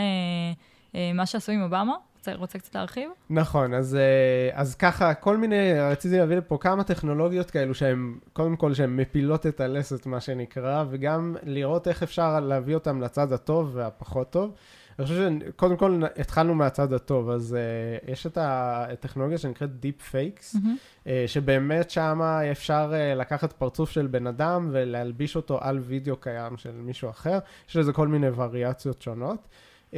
מה 1.15 1.27
שעשו 1.27 1.53
עם 1.53 1.63
אובמה. 1.63 1.95
רוצה, 2.29 2.41
רוצה 2.41 2.59
קצת 2.59 2.75
להרחיב? 2.75 3.11
נכון, 3.31 3.75
אז, 3.75 3.95
אה, 3.95 4.61
אז 4.61 4.75
ככה, 4.75 5.15
כל 5.15 5.37
מיני, 5.37 5.81
רציתי 5.81 6.19
להביא 6.19 6.37
לפה 6.37 6.59
כמה 6.61 6.85
טכנולוגיות 6.85 7.51
כאלו 7.51 7.75
שהן, 7.75 8.15
קודם 8.33 8.57
כל 8.57 8.75
שהן 8.75 8.97
מפילות 8.97 9.47
את 9.47 9.61
הלסת, 9.61 10.07
מה 10.07 10.21
שנקרא, 10.21 10.85
וגם 10.91 11.37
לראות 11.43 11.89
איך 11.89 12.03
אפשר 12.03 12.41
להביא 12.41 12.75
אותן 12.75 12.99
לצד 12.99 13.33
הטוב 13.33 13.71
והפחות 13.75 14.31
טוב. 14.31 14.53
אני 14.99 15.07
חושב 15.07 15.31
שקודם 15.49 15.77
כל 15.77 16.03
התחלנו 16.17 16.55
מהצד 16.55 16.93
הטוב, 16.93 17.31
אז 17.31 17.57
uh, 17.57 18.11
יש 18.11 18.27
את 18.27 18.39
הטכנולוגיה 18.41 19.39
שנקראת 19.39 19.71
Deep 19.83 20.13
Fakes, 20.13 20.59
מהמם. 20.59 20.77
uh, 21.05 21.09
שבאמת 21.27 21.91
שם 21.91 22.23
אפשר 22.53 22.93
uh, 22.93 23.19
לקחת 23.19 23.53
פרצוף 23.53 23.91
של 23.91 24.07
בן 24.07 24.27
אדם 24.27 24.69
ולהלביש 24.73 25.37
אותו 25.37 25.59
על 25.61 25.79
וידאו 25.79 26.17
קיים 26.17 26.57
של 26.57 26.73
מישהו 26.73 27.11
אחר. 27.11 27.39
יש 27.69 27.77
לזה 27.77 27.93
כל 27.93 28.09
מיני 28.09 28.29
וריאציות 28.29 29.03
שונות. 29.03 29.49
Uh, 29.95 29.97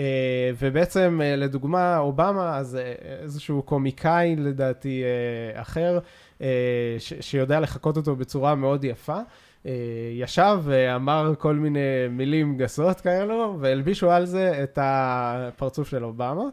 ובעצם, 0.59 1.21
uh, 1.21 1.37
לדוגמה, 1.37 1.99
אובמה, 1.99 2.57
אז 2.57 2.75
uh, 2.75 3.03
איזשהו 3.23 3.62
קומיקאי 3.62 4.37
לדעתי 4.38 5.03
אחר, 5.55 5.99
שיודע 7.21 7.61
לחקות 7.61 7.97
אותו 7.97 8.17
בצורה 8.17 8.55
מאוד 8.55 8.85
יפה. 8.85 9.19
ישב 10.15 10.59
ואמר 10.62 11.33
כל 11.38 11.55
מיני 11.55 11.81
מילים 12.11 12.57
גסות 12.57 13.00
כאלו, 13.00 13.57
והלבישו 13.61 14.11
על 14.11 14.26
זה 14.26 14.62
את 14.62 14.79
הפרצוף 14.83 15.88
של 15.88 16.05
אובמה. 16.05 16.45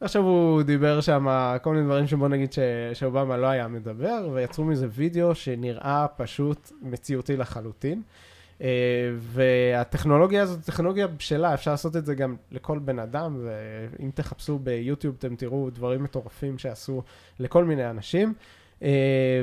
עכשיו 0.00 0.22
הוא 0.22 0.62
דיבר 0.62 1.00
שם 1.00 1.26
כל 1.62 1.74
מיני 1.74 1.84
דברים 1.84 2.06
שבוא 2.06 2.28
נגיד 2.28 2.52
ש- 2.52 2.58
שאובמה 2.94 3.36
לא 3.36 3.46
היה 3.46 3.68
מדבר, 3.68 4.28
ויצרו 4.32 4.64
מזה 4.64 4.86
וידאו 4.90 5.34
שנראה 5.34 6.06
פשוט 6.16 6.72
מציאותי 6.82 7.36
לחלוטין. 7.36 8.02
Uh, 8.60 8.62
והטכנולוגיה 9.18 10.42
הזאת, 10.42 10.64
טכנולוגיה 10.64 11.06
בשלה, 11.06 11.54
אפשר 11.54 11.70
לעשות 11.70 11.96
את 11.96 12.06
זה 12.06 12.14
גם 12.14 12.36
לכל 12.52 12.78
בן 12.78 12.98
אדם, 12.98 13.36
ואם 13.44 14.10
תחפשו 14.14 14.58
ביוטיוב 14.58 15.16
אתם 15.18 15.36
תראו 15.36 15.70
דברים 15.70 16.02
מטורפים 16.02 16.58
שעשו 16.58 17.02
לכל 17.38 17.64
מיני 17.64 17.90
אנשים. 17.90 18.34
Uh, 18.80 18.82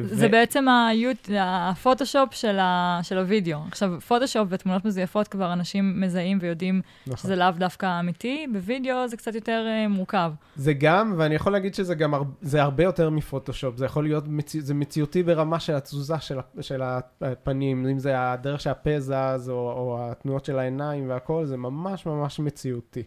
זה 0.04 0.28
בעצם 0.28 0.66
היוט, 0.70 1.30
הפוטושופ 1.40 2.34
של, 2.34 2.60
ה, 2.60 3.00
של 3.04 3.18
הוידאו. 3.18 3.60
עכשיו, 3.68 4.02
פוטושופ 4.08 4.48
ותמונות 4.50 4.86
מזויפות 4.86 5.28
כבר 5.28 5.54
אנשים 5.54 6.02
מזהים 6.02 6.38
ויודעים 6.42 6.82
נכון. 7.08 7.18
שזה 7.18 7.36
לאו 7.36 7.52
דווקא 7.52 8.00
אמיתי, 8.00 8.48
בווידאו 8.54 9.08
זה 9.08 9.18
קצת 9.18 9.36
יותר 9.36 9.66
אה, 9.68 9.88
מורכב. 9.88 10.32
זה 10.56 10.74
גם, 10.74 11.14
ואני 11.18 11.36
יכול 11.36 11.52
להגיד 11.52 11.76
שזה 11.76 11.96
גם, 11.96 12.14
הר- 12.14 12.24
זה 12.42 12.62
הרבה 12.62 12.84
יותר 12.84 13.10
מפוטושופ, 13.10 13.78
זה 13.78 13.86
יכול 13.86 14.04
להיות, 14.04 14.24
מציא, 14.28 14.62
זה 14.64 14.74
מציאותי 14.74 15.24
ברמה 15.24 15.60
של 15.60 15.76
התזוזה 15.76 16.20
של, 16.20 16.38
של 16.62 16.82
הפנים, 17.22 17.88
אם 17.88 18.00
זה 18.00 18.32
הדרך 18.32 18.62
שהפה 18.62 19.00
זז, 19.00 19.50
או, 19.50 19.72
או 19.72 19.98
התנועות 20.02 20.46
של 20.46 20.60
העיניים 20.60 21.10
והכל, 21.10 21.46
זה 21.46 21.58
ממש 21.58 22.06
ממש 22.06 22.40
מציאותי. 22.40 23.04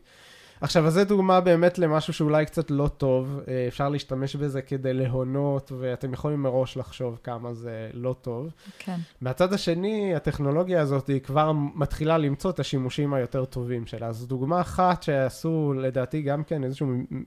עכשיו, 0.61 0.87
אז 0.87 0.95
זו 0.95 1.05
דוגמה 1.05 1.41
באמת 1.41 1.79
למשהו 1.79 2.13
שאולי 2.13 2.47
קצת 2.47 2.71
לא 2.71 2.89
טוב, 2.89 3.41
אה, 3.49 3.65
אפשר 3.69 3.89
להשתמש 3.89 4.37
בזה 4.37 4.63
כדי 4.63 4.95
להונות, 4.95 5.73
ואתם 5.79 6.13
יכולים 6.13 6.43
מראש 6.43 6.77
לחשוב 6.77 7.19
כמה 7.25 7.55
זה 7.55 7.91
לא 7.93 8.15
טוב. 8.21 8.51
כן. 8.79 8.97
מהצד 9.21 9.53
השני, 9.53 10.15
הטכנולוגיה 10.15 10.81
הזאת 10.81 11.09
היא 11.09 11.21
כבר 11.21 11.53
מתחילה 11.75 12.19
למצוא 12.19 12.51
את 12.51 12.61
השימושים 12.61 13.15
היותר 13.15 13.45
טובים 13.45 13.87
שלה. 13.87 14.07
אז 14.07 14.27
דוגמה 14.27 14.61
אחת 14.61 15.03
שעשו, 15.03 15.73
לדעתי, 15.77 16.23
גם 16.23 16.45
כן 16.45 16.65
איזשהו 16.65 16.87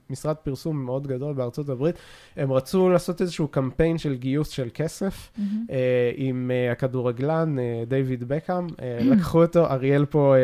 משרד 0.09 0.35
פרסום 0.35 0.85
מאוד 0.85 1.07
גדול 1.07 1.33
בארצות 1.33 1.69
הברית, 1.69 1.95
הם 2.35 2.51
רצו 2.51 2.89
לעשות 2.89 3.21
איזשהו 3.21 3.47
קמפיין 3.47 3.97
של 3.97 4.15
גיוס 4.15 4.49
של 4.49 4.69
כסף. 4.73 5.31
אה, 5.71 6.11
עם 6.15 6.51
אה, 6.53 6.71
הכדורגלן 6.71 7.55
דיוויד 7.87 8.23
בקאם. 8.27 8.67
לקחו 9.01 9.43
אותו, 9.43 9.65
אריאל 9.65 10.05
פה... 10.05 10.35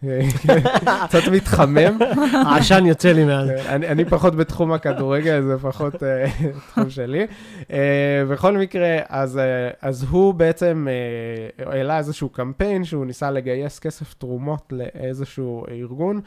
קצת 1.08 1.28
מתחמם, 1.32 1.98
העשן 2.46 2.86
יוצא 2.86 3.12
לי 3.12 3.24
מאז. 3.24 3.48
אני, 3.48 3.88
אני 3.88 4.04
פחות 4.04 4.34
בתחום 4.34 4.72
הכדורגל, 4.72 5.42
זה 5.42 5.58
פחות 5.58 6.02
אה, 6.02 6.26
תחום 6.70 6.90
שלי. 6.90 7.26
אה, 7.72 8.22
בכל 8.30 8.58
מקרה, 8.58 8.98
אז, 9.08 9.38
אה, 9.38 9.90
הוא 10.10 10.34
בעצם 10.34 10.88
העלה 11.58 11.98
איזשהו 11.98 12.28
קמפיין 12.28 12.84
שהוא 12.84 13.06
ניסה 13.06 13.30
לגייס 13.30 13.78
כסף 13.78 14.14
תרומות 14.14 14.72
לאיזשהו 14.72 15.64
ארגון, 15.70 16.20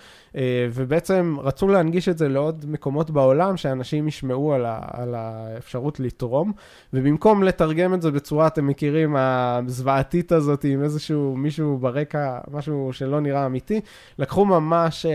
ובעצם 0.74 1.36
רצו 1.44 1.68
להנגיש 1.68 2.10
את 2.10 2.18
זה 2.18 2.30
לעוד 2.30 2.66
מקומות 2.68 3.12
בעולם, 3.12 3.58
שאנשים 3.58 4.08
ישמעו 4.08 4.54
על 4.94 5.16
האפשרות 5.16 6.00
לתרום, 6.00 6.52
ובמקום 6.94 7.44
לתרגם 7.44 7.94
את 7.94 8.02
זה 8.02 8.12
בצורה, 8.12 8.48
אתם 8.48 8.68
מכירים, 8.68 9.16
הזוועתית 9.18 10.32
הזאת, 10.32 10.64
עם 10.64 10.84
איזשהו 10.84 11.36
מישהו 11.38 11.78
ברקע, 11.78 12.38
משהו 12.52 12.90
שלא 12.94 13.20
נראה 13.22 13.46
אמיתי, 13.46 13.63
לקחו 14.20 14.46
ממש, 14.46 15.06
אה, 15.06 15.12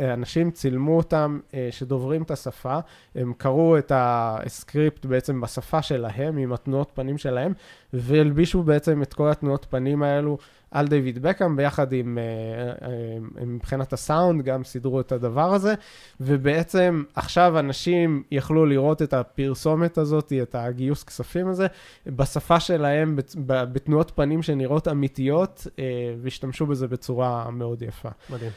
אה, 0.00 0.12
אנשים 0.14 0.50
צילמו 0.50 0.96
אותם 0.96 1.40
אה, 1.54 1.68
שדוברים 1.70 2.22
את 2.22 2.30
השפה, 2.30 2.78
הם 3.14 3.32
קראו 3.36 3.78
את 3.78 3.92
הסקריפט 3.94 5.06
בעצם 5.06 5.40
בשפה 5.40 5.82
שלהם, 5.82 6.36
עם 6.36 6.52
התנועות 6.52 6.90
פנים 6.94 7.18
שלהם, 7.18 7.52
והלבישו 7.92 8.62
בעצם 8.62 9.02
את 9.02 9.14
כל 9.14 9.30
התנועות 9.30 9.66
פנים 9.70 10.02
האלו 10.02 10.38
על 10.72 10.88
דיוויד 10.88 11.22
בקאם, 11.22 11.56
ביחד 11.56 11.92
עם, 11.92 12.18
אה, 12.18 12.88
אה, 12.88 13.44
מבחינת 13.46 13.92
הסאונד, 13.92 14.42
גם 14.44 14.64
סידרו 14.64 15.00
את 15.00 15.12
הדבר 15.12 15.54
הזה, 15.54 15.74
ובעצם 16.20 17.02
עכשיו 17.14 17.58
אנשים 17.58 18.22
יכלו 18.30 18.66
לראות 18.66 19.02
את 19.02 19.12
הפרסומת 19.14 19.98
הזאת, 19.98 20.32
את 20.42 20.54
הגיוס 20.54 21.04
כספים 21.04 21.48
הזה, 21.48 21.66
בשפה 22.06 22.60
שלהם, 22.60 23.16
בתנועות 23.46 24.12
פנים 24.14 24.42
שנראות 24.42 24.88
אמיתיות, 24.88 25.66
אה, 25.78 25.84
והשתמשו 26.22 26.66
בזה 26.66 26.88
בצורה 26.88 27.50
מאוד 27.50 27.82
יפה. 27.82 28.08
מדהים. 28.30 28.50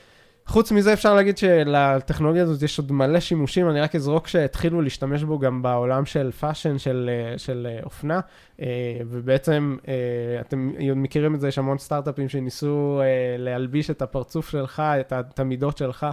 חוץ 0.48 0.72
מזה 0.72 0.94
אפשר 0.94 1.16
להגיד 1.16 1.38
שלטכנולוגיה 1.38 2.44
הזאת 2.44 2.62
יש 2.62 2.80
עוד 2.80 2.92
מלא 2.92 3.20
שימושים, 3.20 3.70
אני 3.70 3.82
רק 3.82 3.96
אזרוק 3.96 4.28
שהתחילו 4.28 4.82
להשתמש 4.82 5.24
בו 5.24 5.40
גם 5.40 5.62
בעולם 5.62 6.06
של 6.06 6.32
fashion, 6.32 6.78
של, 6.78 7.10
אה, 7.14 7.38
של 7.38 7.68
אה, 7.70 7.84
אופנה, 7.84 8.20
אה, 8.62 8.68
ובעצם 9.10 9.78
אתם 10.42 10.72
מכירים 10.96 11.36
את 11.36 11.40
זה, 11.40 11.48
יש 11.48 11.58
המון 11.58 11.78
סטארט-אפים 11.78 12.30
שניסו 12.30 13.02
להלביש 13.38 13.90
את 13.90 14.02
הפרצוף 14.02 14.50
שלך, 14.50 14.84
את 15.12 15.40
המידות 15.40 15.78
שלך, 15.78 16.08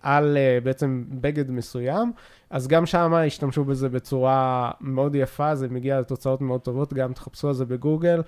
על 0.00 0.36
בעצם 0.62 1.04
בגד 1.08 1.50
מסוים, 1.50 2.12
אז 2.50 2.68
גם 2.68 2.86
שם 2.86 3.14
השתמשו 3.14 3.64
בזה 3.64 3.88
בצורה 3.88 4.70
מאוד 4.80 5.14
יפה, 5.14 5.54
זה 5.54 5.68
מגיע 5.68 6.00
לתוצאות 6.00 6.40
מאוד 6.40 6.60
טובות, 6.60 6.92
גם 6.94 7.12
תחפשו 7.12 7.48
על 7.48 7.54
זה 7.54 7.64
בגוגל, 7.64 8.22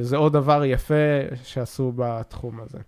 זה 0.00 0.16
עוד 0.16 0.32
דבר 0.32 0.64
יפה 0.64 0.94
שעשו 1.42 1.92
בתחום 1.96 2.60
הזה. 2.60 2.78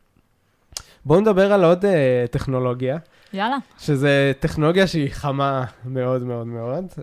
בואו 1.04 1.20
נדבר 1.20 1.52
על 1.52 1.64
עוד 1.64 1.84
uh, 1.84 1.88
טכנולוגיה, 2.30 2.98
יאללה. 3.32 3.56
שזה 3.78 4.32
טכנולוגיה 4.40 4.86
שהיא 4.86 5.10
חמה 5.12 5.64
מאוד 5.84 6.22
מאוד 6.22 6.46
מאוד 6.46 6.84
uh, 6.96 7.00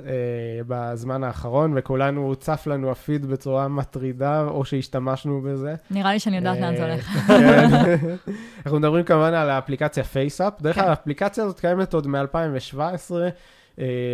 בזמן 0.68 1.24
האחרון, 1.24 1.74
וכולנו, 1.76 2.36
צף 2.36 2.68
לנו 2.68 2.92
הפיד 2.92 3.26
בצורה 3.26 3.68
מטרידה, 3.68 4.44
או 4.44 4.66
שהשתמשנו 4.66 5.42
בזה. 5.42 5.76
נראה 5.92 6.14
לי 6.14 6.20
שאני 6.20 6.38
יודעת 6.38 6.60
לאן 6.60 6.76
זה 6.76 6.84
אה, 6.84 6.92
הולך. 6.92 7.06
כן. 7.06 7.70
אנחנו 8.66 8.80
מדברים 8.80 9.04
כמובן 9.04 9.34
על 9.34 9.50
האפליקציה 9.50 10.04
FaceApp. 10.04 10.62
דרך 10.62 10.76
כן. 10.76 10.82
אגב, 10.82 10.90
האפליקציה 10.90 11.44
הזאת 11.44 11.60
קיימת 11.60 11.94
עוד 11.94 12.08
מ-2017. 12.08 13.12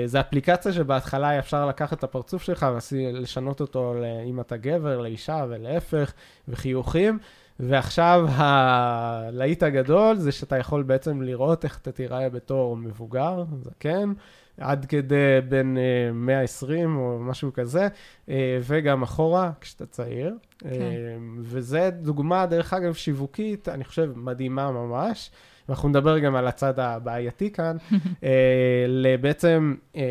זו 0.06 0.20
אפליקציה 0.20 0.74
שבהתחלה 0.74 1.30
היה 1.30 1.40
אפשר 1.40 1.66
לקחת 1.66 1.98
את 1.98 2.04
הפרצוף 2.04 2.44
שלך 2.44 2.66
ולשנות 2.92 3.62
אותו 3.62 3.96
אם 4.30 4.40
אתה 4.40 4.58
גבר, 4.58 5.02
לאישה 5.02 5.46
ולהפך, 5.50 6.14
וחיוכים. 6.48 7.20
ועכשיו 7.60 8.26
הלהיט 8.30 9.64
הגדול 9.64 10.16
זה 10.18 10.32
שאתה 10.32 10.58
יכול 10.58 10.84
בעצם 10.84 11.22
לראות 11.22 11.64
איך 11.64 11.80
אתה 11.82 11.92
תיראה 11.92 12.30
בתור 12.30 12.78
מבוגר, 12.78 13.44
זקן, 13.62 14.14
עד 14.58 14.86
כדי 14.86 15.42
בין 15.50 15.78
אה, 15.78 16.12
120 16.14 16.98
או 16.98 17.20
משהו 17.20 17.54
כזה, 17.54 17.88
אה, 18.30 18.60
וגם 18.62 19.04
אחורה 19.04 19.52
כשאתה 19.62 19.86
צעיר. 19.86 20.36
כן. 20.60 20.68
אה, 20.70 21.18
וזה 21.40 21.90
דוגמה, 22.02 22.46
דרך 22.46 22.74
אגב, 22.74 22.94
שיווקית, 22.94 23.70
אני 23.70 23.84
חושב, 23.84 24.12
מדהימה 24.16 24.72
ממש. 24.72 25.32
ואנחנו 25.70 25.90
נדבר 25.90 26.20
גם 26.20 26.36
על 26.36 26.48
הצד 26.48 26.80
הבעייתי 26.80 27.52
כאן, 27.52 27.78
אה, 28.24 28.86
לבעצם 28.88 29.76
אה, 29.96 30.02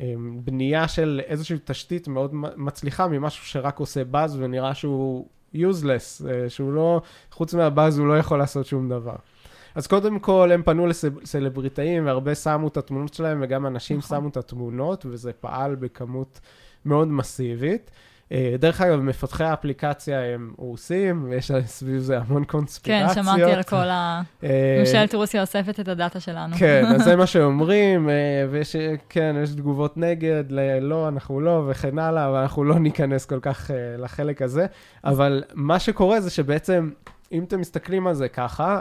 אה, 0.00 0.14
בנייה 0.44 0.88
של 0.88 1.20
איזושהי 1.26 1.58
תשתית 1.64 2.08
מאוד 2.08 2.30
מצליחה 2.56 3.08
ממשהו 3.08 3.44
שרק 3.46 3.78
עושה 3.78 4.04
באז 4.04 4.40
ונראה 4.40 4.74
שהוא 4.74 5.26
useless, 5.54 6.28
אה, 6.28 6.48
שהוא 6.48 6.72
לא, 6.72 7.00
חוץ 7.32 7.54
מהבאז 7.54 7.98
הוא 7.98 8.06
לא 8.06 8.18
יכול 8.18 8.38
לעשות 8.38 8.66
שום 8.66 8.88
דבר. 8.88 9.16
אז 9.74 9.86
קודם 9.86 10.18
כל 10.18 10.50
הם 10.52 10.62
פנו 10.62 10.86
לסלבריטאים 10.86 12.06
והרבה 12.06 12.34
שמו 12.34 12.68
את 12.68 12.76
התמונות 12.76 13.14
שלהם 13.14 13.38
וגם 13.42 13.66
אנשים 13.66 13.98
נכון. 13.98 14.18
שמו 14.18 14.28
את 14.28 14.36
התמונות 14.36 15.06
וזה 15.08 15.32
פעל 15.32 15.74
בכמות 15.74 16.40
מאוד 16.84 17.08
מסיבית. 17.08 17.90
אה, 18.32 18.54
דרך 18.58 18.80
אגב, 18.80 19.00
מפתחי 19.00 19.44
האפליקציה 19.44 20.20
הם 20.20 20.52
רוסים, 20.58 21.26
ויש 21.30 21.52
סביב 21.66 21.98
זה 21.98 22.18
המון 22.18 22.44
כן, 22.44 22.48
קונספירציות. 22.48 23.24
שמעתי 23.24 23.42
על 23.42 23.62
כל 23.62 23.76
ה... 23.76 24.22
אה, 24.44 24.76
ממשלת 24.80 25.14
רוסיה 25.14 25.40
אוספת 25.40 25.80
את 25.80 25.88
הדאטה 25.88 26.20
שלנו. 26.20 26.56
כן, 26.56 26.84
אז 26.86 27.04
זה 27.04 27.16
מה 27.22 27.26
שאומרים, 27.26 28.08
אה, 28.08 28.14
ויש, 28.50 28.76
כן, 29.08 29.36
יש 29.42 29.50
תגובות 29.50 29.96
נגד, 29.96 30.44
לא, 30.80 31.08
אנחנו 31.08 31.40
לא, 31.40 31.66
וכן 31.68 31.98
הלאה, 31.98 32.28
אבל 32.28 32.38
אנחנו 32.38 32.64
לא 32.64 32.78
ניכנס 32.78 33.26
כל 33.26 33.40
כך 33.40 33.70
לחלק 33.98 34.42
הזה. 34.42 34.66
אבל 35.04 35.42
מה 35.54 35.78
שקורה 35.78 36.20
זה 36.20 36.30
שבעצם, 36.30 36.90
אם 37.32 37.44
אתם 37.44 37.60
מסתכלים 37.60 38.06
על 38.06 38.14
זה 38.14 38.28
ככה, 38.28 38.80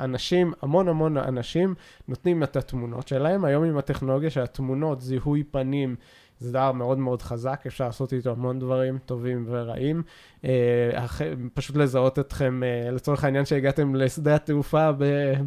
אנשים, 0.00 0.52
המון 0.62 0.88
המון 0.88 1.16
אנשים 1.16 1.74
נותנים 2.08 2.42
את 2.42 2.56
התמונות 2.56 3.08
שלהם. 3.08 3.44
היום 3.44 3.64
עם 3.64 3.78
הטכנולוגיה 3.78 4.30
של 4.30 4.40
התמונות, 4.40 5.00
זיהוי 5.00 5.42
פנים, 5.42 5.96
זה 6.42 6.52
דבר 6.52 6.72
מאוד 6.72 6.98
מאוד 6.98 7.22
חזק, 7.22 7.62
אפשר 7.66 7.86
לעשות 7.86 8.12
איתו 8.12 8.30
המון 8.30 8.58
דברים 8.58 8.98
טובים 9.06 9.44
ורעים. 9.48 10.02
אה, 10.44 11.06
פשוט 11.54 11.76
לזהות 11.76 12.18
אתכם, 12.18 12.62
אה, 12.62 12.90
לצורך 12.90 13.24
העניין 13.24 13.44
שהגעתם 13.44 13.94
לשדה 13.94 14.34
התעופה 14.34 14.90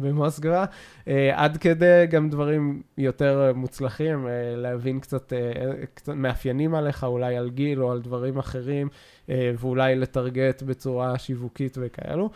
במוסקבה, 0.00 0.64
אה, 1.08 1.44
עד 1.44 1.56
כדי 1.56 2.06
גם 2.10 2.30
דברים 2.30 2.82
יותר 2.98 3.52
מוצלחים, 3.54 4.28
להבין 4.56 5.00
קצת, 5.00 5.32
קצת 5.94 6.12
מאפיינים 6.14 6.74
עליך, 6.74 7.04
אולי 7.04 7.36
על 7.36 7.50
גיל 7.50 7.82
או 7.82 7.92
על 7.92 8.00
דברים 8.00 8.38
אחרים, 8.38 8.88
ואולי 9.28 9.96
לטרגט 9.96 10.62
בצורה 10.62 11.18
שיווקית 11.18 11.78
וכאלו. 11.80 12.30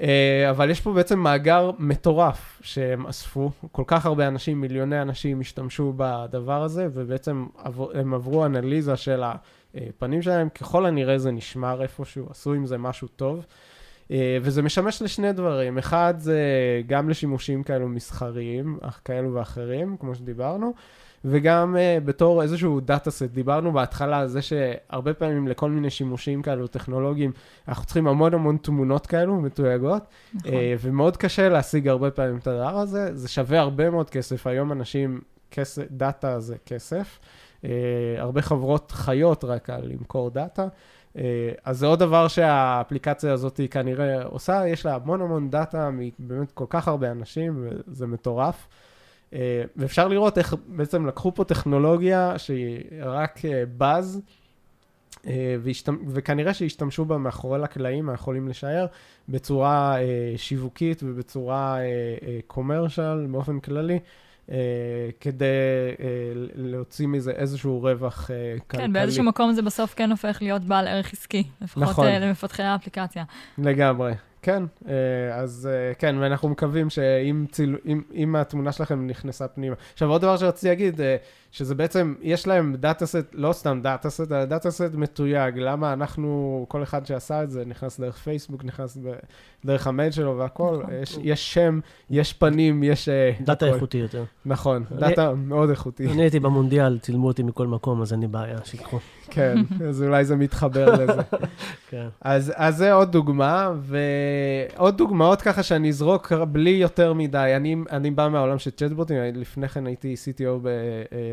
אה, 0.00 0.50
אבל 0.50 0.70
יש 0.70 0.80
פה 0.80 0.92
בעצם 0.92 1.18
מאגר 1.18 1.70
מטורף 1.78 2.60
שהם 2.62 3.06
אספו, 3.06 3.50
כל 3.72 3.82
כך 3.86 4.06
הרבה 4.06 4.28
אנשים, 4.28 4.60
מיליוני 4.60 5.02
אנשים 5.02 5.40
השתמשו 5.40 5.92
בדבר 5.96 6.62
הזה, 6.62 6.88
ובעצם 6.92 7.46
הם 7.94 8.14
עברו 8.14 8.46
אנליזה 8.46 8.96
של 8.96 9.22
הפנים 9.22 10.22
שלהם, 10.22 10.48
ככל 10.48 10.86
הנראה 10.86 11.18
זה 11.18 11.30
נשמר 11.30 11.82
איפשהו, 11.82 12.26
עשו 12.30 12.54
עם 12.54 12.66
זה 12.66 12.78
משהו 12.78 13.08
טוב. 13.08 13.46
אה, 14.10 14.38
וזה 14.42 14.62
משמש 14.62 15.02
לשני 15.02 15.32
דברים, 15.32 15.78
אחד 15.78 16.14
זה 16.18 16.40
גם 16.86 17.08
לשימושים 17.08 17.62
כאלו 17.62 17.88
מסחריים, 17.88 18.78
כאלו 19.04 19.34
ואחרים, 19.34 19.96
כמו 20.00 20.14
שדיברנו, 20.14 20.72
וגם 21.24 21.76
uh, 21.76 22.04
בתור 22.04 22.42
איזשהו 22.42 22.80
data 22.80 23.10
set, 23.10 23.22
דיברנו 23.22 23.72
בהתחלה 23.72 24.18
על 24.18 24.28
זה 24.28 24.42
שהרבה 24.42 25.14
פעמים 25.14 25.48
לכל 25.48 25.70
מיני 25.70 25.90
שימושים 25.90 26.42
כאלו 26.42 26.66
טכנולוגיים, 26.66 27.32
אנחנו 27.68 27.84
צריכים 27.84 28.06
המון 28.06 28.34
המון 28.34 28.56
תמונות 28.56 29.06
כאלו 29.06 29.36
מתויגות, 29.36 30.02
נכון. 30.34 30.52
אה, 30.52 30.74
ומאוד 30.80 31.16
קשה 31.16 31.48
להשיג 31.48 31.88
הרבה 31.88 32.10
פעמים 32.10 32.36
את 32.36 32.46
הדבר 32.46 32.78
הזה, 32.78 33.16
זה 33.16 33.28
שווה 33.28 33.60
הרבה 33.60 33.90
מאוד 33.90 34.10
כסף, 34.10 34.46
היום 34.46 34.72
אנשים, 34.72 35.20
כסף, 35.50 35.82
data 35.90 36.40
זה 36.40 36.56
כסף, 36.66 37.18
אה, 37.64 37.70
הרבה 38.18 38.42
חברות 38.42 38.90
חיות 38.90 39.44
רק 39.44 39.70
על 39.70 39.82
למכור 39.84 40.30
data, 40.30 40.68
אה, 41.16 41.22
אז 41.64 41.78
זה 41.78 41.86
עוד 41.86 41.98
דבר 41.98 42.28
שהאפליקציה 42.28 43.32
הזאת 43.32 43.56
היא 43.56 43.68
כנראה 43.68 44.24
עושה, 44.24 44.68
יש 44.68 44.86
לה 44.86 44.94
המון 44.94 45.22
המון 45.22 45.50
data 45.50 45.90
מבאמת 45.92 46.52
כל 46.52 46.66
כך 46.68 46.88
הרבה 46.88 47.10
אנשים, 47.10 47.68
וזה 47.88 48.06
מטורף. 48.06 48.68
אה, 49.34 49.62
ואפשר 49.76 50.08
לראות 50.08 50.38
איך 50.38 50.54
בעצם 50.66 51.06
לקחו 51.06 51.34
פה 51.34 51.44
טכנולוגיה 51.44 52.38
שהיא 52.38 52.80
רק 53.02 53.44
אה, 53.44 53.62
באז, 53.76 54.20
אה, 55.26 55.56
והשתמ... 55.62 55.96
וכנראה 56.08 56.54
שהשתמשו 56.54 57.04
בה 57.04 57.18
מאחורי 57.18 57.58
לקלעים, 57.58 58.10
אנחנו 58.10 58.22
יכולים 58.22 58.48
לשער, 58.48 58.86
בצורה 59.28 60.00
אה, 60.00 60.32
שיווקית 60.36 61.02
ובצורה 61.02 61.78
קומרשל 62.46 63.02
אה, 63.02 63.22
אה, 63.22 63.26
באופן 63.30 63.60
כללי, 63.60 63.98
אה, 64.50 64.56
כדי 65.20 65.44
אה, 66.00 66.06
להוציא 66.54 67.06
מזה 67.06 67.30
איזשהו 67.30 67.80
רווח 67.82 68.30
אה, 68.30 68.54
כלכלי. 68.66 68.86
כן, 68.86 68.92
באיזשהו 68.92 69.24
מקום 69.24 69.52
זה 69.52 69.62
בסוף 69.62 69.94
כן 69.94 70.10
הופך 70.10 70.38
להיות 70.40 70.62
בעל 70.62 70.88
ערך 70.88 71.12
עסקי, 71.12 71.44
לפחות 71.60 71.82
נכון. 71.82 72.06
אה, 72.06 72.18
למפתחי 72.18 72.62
האפליקציה. 72.62 73.24
לגמרי, 73.58 74.12
כן. 74.42 74.62
אה, 74.88 74.94
אז 75.34 75.68
אה, 75.72 75.94
כן, 75.94 76.16
ואנחנו 76.20 76.48
מקווים 76.48 76.90
שאם 76.90 77.46
ציל... 77.52 77.76
אם, 77.86 78.02
אם 78.14 78.36
התמונה 78.36 78.72
שלכם 78.72 79.06
נכנסה 79.06 79.48
פנימה. 79.48 79.74
עכשיו, 79.92 80.10
עוד 80.10 80.20
דבר 80.22 80.36
שרציתי 80.36 80.68
להגיד, 80.68 81.00
אה, 81.00 81.16
שזה 81.52 81.74
בעצם, 81.74 82.14
יש 82.22 82.46
להם 82.46 82.76
data 82.78 83.06
set, 83.06 83.26
לא 83.32 83.52
סתם 83.52 83.80
data 83.82 84.10
set, 84.10 84.32
אלא 84.32 84.44
data 84.44 84.70
set 84.70 84.90
מתויג. 84.94 85.58
למה 85.58 85.92
אנחנו, 85.92 86.64
כל 86.68 86.82
אחד 86.82 87.06
שעשה 87.06 87.42
את 87.42 87.50
זה, 87.50 87.64
נכנס 87.66 88.00
דרך 88.00 88.16
פייסבוק, 88.16 88.64
נכנס 88.64 88.96
ב... 88.96 89.12
דרך 89.64 89.86
המייל 89.86 90.10
שלו 90.10 90.38
והכל, 90.38 90.78
נכון. 90.82 90.94
יש, 91.02 91.18
יש 91.22 91.54
שם, 91.54 91.80
יש 92.10 92.32
פנים, 92.32 92.82
יש... 92.82 93.08
data 93.40 93.66
הכל. 93.66 93.74
איכותי 93.74 93.98
יותר. 93.98 94.24
נכון, 94.46 94.84
אני- 94.92 95.00
data 95.00 95.32
מאוד 95.34 95.70
איכותי. 95.70 96.06
אני 96.06 96.22
הייתי 96.22 96.40
במונדיאל, 96.40 96.98
צילמו 96.98 97.26
אותי 97.26 97.42
מכל 97.42 97.66
מקום, 97.66 98.02
אז 98.02 98.12
אין 98.12 98.20
לי 98.20 98.26
בעיה, 98.26 98.58
שיקחו. 98.64 98.98
כן, 99.30 99.58
אז 99.88 100.02
אולי 100.02 100.24
זה 100.24 100.36
מתחבר 100.36 100.92
לזה. 100.94 101.22
כן. 101.90 102.06
אז, 102.20 102.52
אז 102.56 102.76
זה 102.76 102.92
עוד 102.92 103.12
דוגמה, 103.12 103.72
ועוד 104.76 104.96
דוגמאות 104.98 105.42
ככה 105.42 105.62
שאני 105.62 105.88
אזרוק 105.88 106.32
בלי 106.32 106.70
יותר 106.70 107.12
מדי. 107.12 107.52
אני, 107.56 107.76
אני 107.90 108.10
בא 108.10 108.28
מהעולם 108.28 108.58
של 108.58 108.70
צ'טבוטים, 108.70 109.16
לפני 109.34 109.68
כן 109.68 109.86
הייתי 109.86 110.14
CTO 110.14 110.58
ב, 110.62 110.66
אה, 110.66 110.72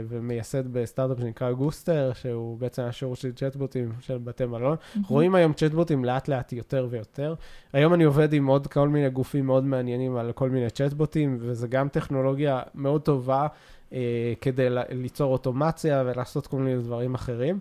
ומייסד 0.09 0.73
בסטארט-אפ 0.73 1.19
שנקרא 1.19 1.51
גוסטר, 1.51 2.11
שהוא 2.13 2.57
בעצם 2.57 2.81
השירות 2.81 3.17
של 3.17 3.31
צ'טבוטים 3.33 3.91
של 3.99 4.17
בתי 4.17 4.45
מלון. 4.45 4.75
רואים 5.07 5.35
היום 5.35 5.53
צ'טבוטים 5.53 6.05
לאט 6.05 6.27
לאט 6.27 6.53
יותר 6.53 6.87
ויותר. 6.89 7.35
היום 7.73 7.93
אני 7.93 8.03
עובד 8.03 8.33
עם 8.33 8.47
עוד 8.47 8.67
כל 8.67 8.89
מיני 8.89 9.09
גופים 9.09 9.45
מאוד 9.45 9.63
מעניינים 9.63 10.17
על 10.17 10.31
כל 10.31 10.49
מיני 10.49 10.69
צ'טבוטים, 10.69 11.37
וזה 11.41 11.67
גם 11.67 11.89
טכנולוגיה 11.89 12.61
מאוד 12.75 13.01
טובה 13.01 13.47
אה, 13.93 14.33
כדי 14.41 14.67
ליצור 14.89 15.33
אוטומציה 15.33 16.03
ולעשות 16.05 16.47
כל 16.47 16.57
מיני 16.57 16.77
דברים 16.77 17.15
אחרים. 17.15 17.59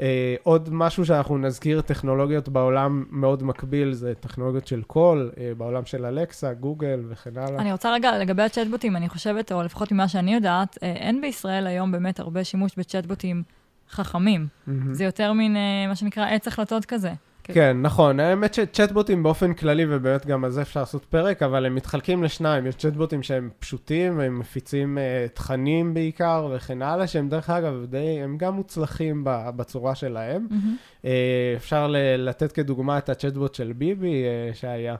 אה, 0.00 0.34
עוד 0.42 0.68
משהו 0.72 1.06
שאנחנו 1.06 1.38
נזכיר, 1.38 1.80
טכנולוגיות 1.80 2.48
בעולם 2.48 3.04
מאוד 3.10 3.42
מקביל, 3.42 3.92
זה 3.92 4.14
טכנולוגיות 4.20 4.66
של 4.66 4.82
קול, 4.82 5.30
אה, 5.38 5.52
בעולם 5.56 5.84
של 5.84 6.04
אלקסה, 6.04 6.52
גוגל 6.52 7.00
וכן 7.08 7.38
הלאה. 7.38 7.60
אני 7.60 7.72
רוצה 7.72 7.92
רגע, 7.92 8.18
לגבי 8.18 8.42
הצ'טבוטים, 8.42 8.96
אני 8.96 9.08
חושבת, 9.08 9.52
או 9.52 9.62
לפחות 9.62 9.92
ממה 9.92 10.08
שאני 10.08 10.34
יודעת, 10.34 10.78
אה, 10.82 10.92
אין 10.92 11.20
בישראל 11.20 11.66
היום 11.66 11.92
באמת 11.92 12.20
הרבה 12.20 12.44
שימוש 12.44 12.72
בצ'טבוטים 12.78 13.42
חכמים. 13.90 14.46
מהמם. 14.66 14.94
זה 14.94 15.04
יותר 15.04 15.32
מין, 15.32 15.56
אה, 15.56 15.86
מה 15.88 15.96
שנקרא, 15.96 16.26
עץ 16.26 16.48
החלטות 16.48 16.84
כזה. 16.84 17.12
כן, 17.44 17.76
נכון. 17.82 18.20
האמת 18.20 18.54
שצ'טבוטים 18.54 19.22
באופן 19.22 19.54
כללי, 19.54 19.84
ובאמת 19.88 20.26
גם 20.26 20.44
על 20.44 20.50
זה 20.50 20.62
אפשר 20.62 20.80
לעשות 20.80 21.04
פרק, 21.04 21.42
אבל 21.42 21.66
הם 21.66 21.74
מתחלקים 21.74 22.22
לשניים. 22.22 22.66
יש 22.66 22.74
צ'טבוטים 22.74 23.22
שהם 23.22 23.50
פשוטים, 23.58 24.18
והם 24.18 24.38
מפיצים 24.38 24.98
uh, 24.98 25.34
תכנים 25.34 25.94
בעיקר 25.94 26.48
וכן 26.54 26.82
הלאה, 26.82 27.06
שהם 27.06 27.28
דרך 27.28 27.50
אגב, 27.50 27.84
די, 27.88 28.20
הם 28.22 28.36
גם 28.38 28.54
מוצלחים 28.54 29.22
בצורה 29.26 29.94
שלהם. 29.94 30.46
מהמם. 30.50 30.76
אה, 31.04 31.54
אפשר 31.56 31.86
ל- 31.86 31.96
לתת 32.16 32.52
כדוגמה 32.52 32.98
את 32.98 33.08
הצ'טבוט 33.08 33.54
של 33.54 33.72
ביבי 33.76 34.24
אה, 34.24 34.54
שהיה, 34.54 34.94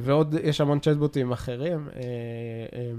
ועוד 0.00 0.34
יש 0.42 0.60
המון 0.60 0.78
צ'טבוטים 0.80 1.32
אחרים. 1.32 1.88
אה, 1.96 2.00
אה, 2.00 2.90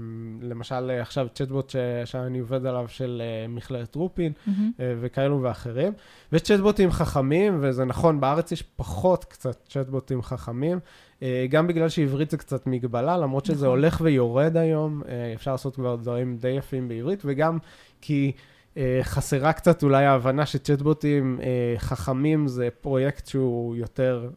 למשל, 0.42 0.90
אה, 0.90 1.00
עכשיו 1.02 1.26
צ'טבוט 1.34 1.70
ש- 1.70 1.76
שאני 2.04 2.38
עובד 2.38 2.66
עליו 2.66 2.84
של 2.88 3.22
אה, 3.24 3.48
מכללת 3.48 3.94
רופין. 3.94 4.32
אה, 4.48 4.52
וכאלו 5.00 5.42
ואחרים. 5.42 5.92
ויש 6.32 6.42
צ'טבוטים 6.42 6.90
חכמים, 6.90 7.58
וזה 7.60 7.84
נכון, 7.84 8.20
בארץ 8.20 8.52
יש 8.52 8.62
פחות 8.62 9.24
קצת 9.24 9.56
צ'טבוטים 9.68 10.22
חכמים, 10.22 10.78
אה, 11.22 11.46
גם 11.50 11.66
בגלל 11.66 11.88
שעברית 11.88 12.30
זה 12.30 12.36
קצת 12.36 12.66
מגבלה, 12.66 13.16
למרות 13.18 13.44
שזה 13.44 13.54
נכון. 13.56 13.68
הולך 13.68 14.00
ויורד 14.04 14.56
היום, 14.56 15.02
אה, 15.08 15.32
אפשר 15.34 15.52
לעשות 15.52 15.74
כבר 15.74 15.96
דברים 15.96 16.36
די 16.36 16.48
יפים 16.48 16.88
בעברית, 16.88 17.22
וגם 17.24 17.58
כי 18.00 18.32
אה, 18.76 18.98
חסרה 19.02 19.52
קצת 19.52 19.82
אולי 19.82 20.04
ההבנה 20.04 20.46
שצ'טבוטים 20.46 21.38
אה, 21.42 21.74
חכמים 21.78 22.48
זה 22.48 22.68
פרויקט 22.80 23.26
שהוא 23.26 23.76
יותר, 23.76 24.28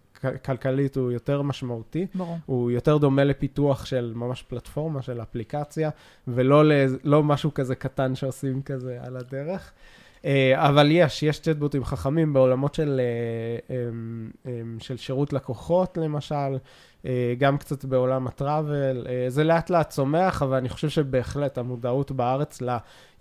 כלכלית 0.45 0.97
הוא 0.97 1.12
יותר 1.12 1.41
משמעותי. 1.41 2.08
ברור. 2.15 2.38
הוא 2.45 2.71
יותר 2.71 2.97
דומה 2.97 3.23
לפיתוח 3.23 3.86
של 3.86 4.12
ממש 4.15 4.43
פלטפורמה, 4.43 5.01
של 5.01 5.21
אפליקציה, 5.21 5.89
ולא 6.27 6.63
לא 7.03 7.23
משהו 7.23 7.53
כזה 7.53 7.75
קטן 7.75 8.15
שעושים 8.15 8.62
כזה 8.62 8.99
על 9.01 9.17
הדרך. 9.17 9.71
אה, 10.25 10.67
אבל 10.69 10.88
יש, 10.91 11.23
יש 11.23 11.39
צ'טבוטים 11.39 11.84
חכמים 11.84 12.34
בעולמות 12.34 12.75
של, 12.75 13.01
אה, 13.69 13.75
אמ, 13.75 14.32
אמ, 14.45 14.77
של 14.79 14.97
שירות 14.97 15.34
לקוחות, 15.34 15.97
למשל, 15.97 16.58
גם 17.38 17.58
קצת 17.58 17.86
בעולם 17.86 18.28
הטראבל. 18.28 19.08
אה, 19.10 19.26
זה 19.30 19.44
לאט 19.44 19.70
לאט 19.70 19.90
צומח, 19.90 20.42
אבל 20.44 20.58
אני 20.58 20.70
חושב 20.70 20.90
שבהחלט 20.90 21.58
המודעות 21.58 22.12
בארץ 22.12 22.60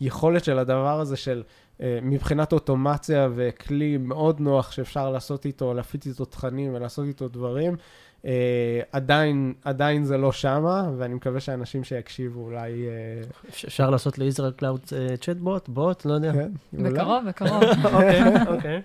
ליכולת 0.00 0.44
של 0.44 0.58
הדבר 0.58 1.00
הזה 1.00 1.16
של 1.16 1.42
אה, 1.82 1.98
מבחינת 2.02 2.52
אוטומציה 2.52 3.28
וכלי 3.34 3.96
מאוד 3.96 4.40
נוח 4.40 4.72
שאפשר 4.72 5.10
לעשות 5.10 5.46
איתו, 5.46 5.74
להפיץ 5.74 6.06
איתו 6.06 6.24
תכנים 6.24 6.74
ולעשות 6.74 7.06
איתו 7.06 7.28
דברים, 7.28 7.76
אה, 8.24 8.80
עדיין, 8.92 9.54
עדיין 9.64 10.04
זה 10.04 10.16
לא 10.18 10.32
שמה, 10.32 10.90
ואני 10.98 11.14
מקווה 11.14 11.40
שאנשים 11.40 11.84
שיקשיבו 11.84 12.40
אולי... 12.40 12.86
אה, 12.88 13.22
אפ- 13.48 13.64
אפשר 13.64 13.90
לעשות 13.90 14.18
לישראל 14.18 14.50
Cloud 14.50 14.80
צ'טבוט, 15.20 15.68
בוט, 15.68 16.04
לא 16.04 16.12
יודע. 16.14 16.32
כן. 16.32 16.50
בקרוב, 16.72 17.24
בקרוב. 17.28 17.62
אוקיי, 17.94 18.22
אוקיי. 18.56 18.82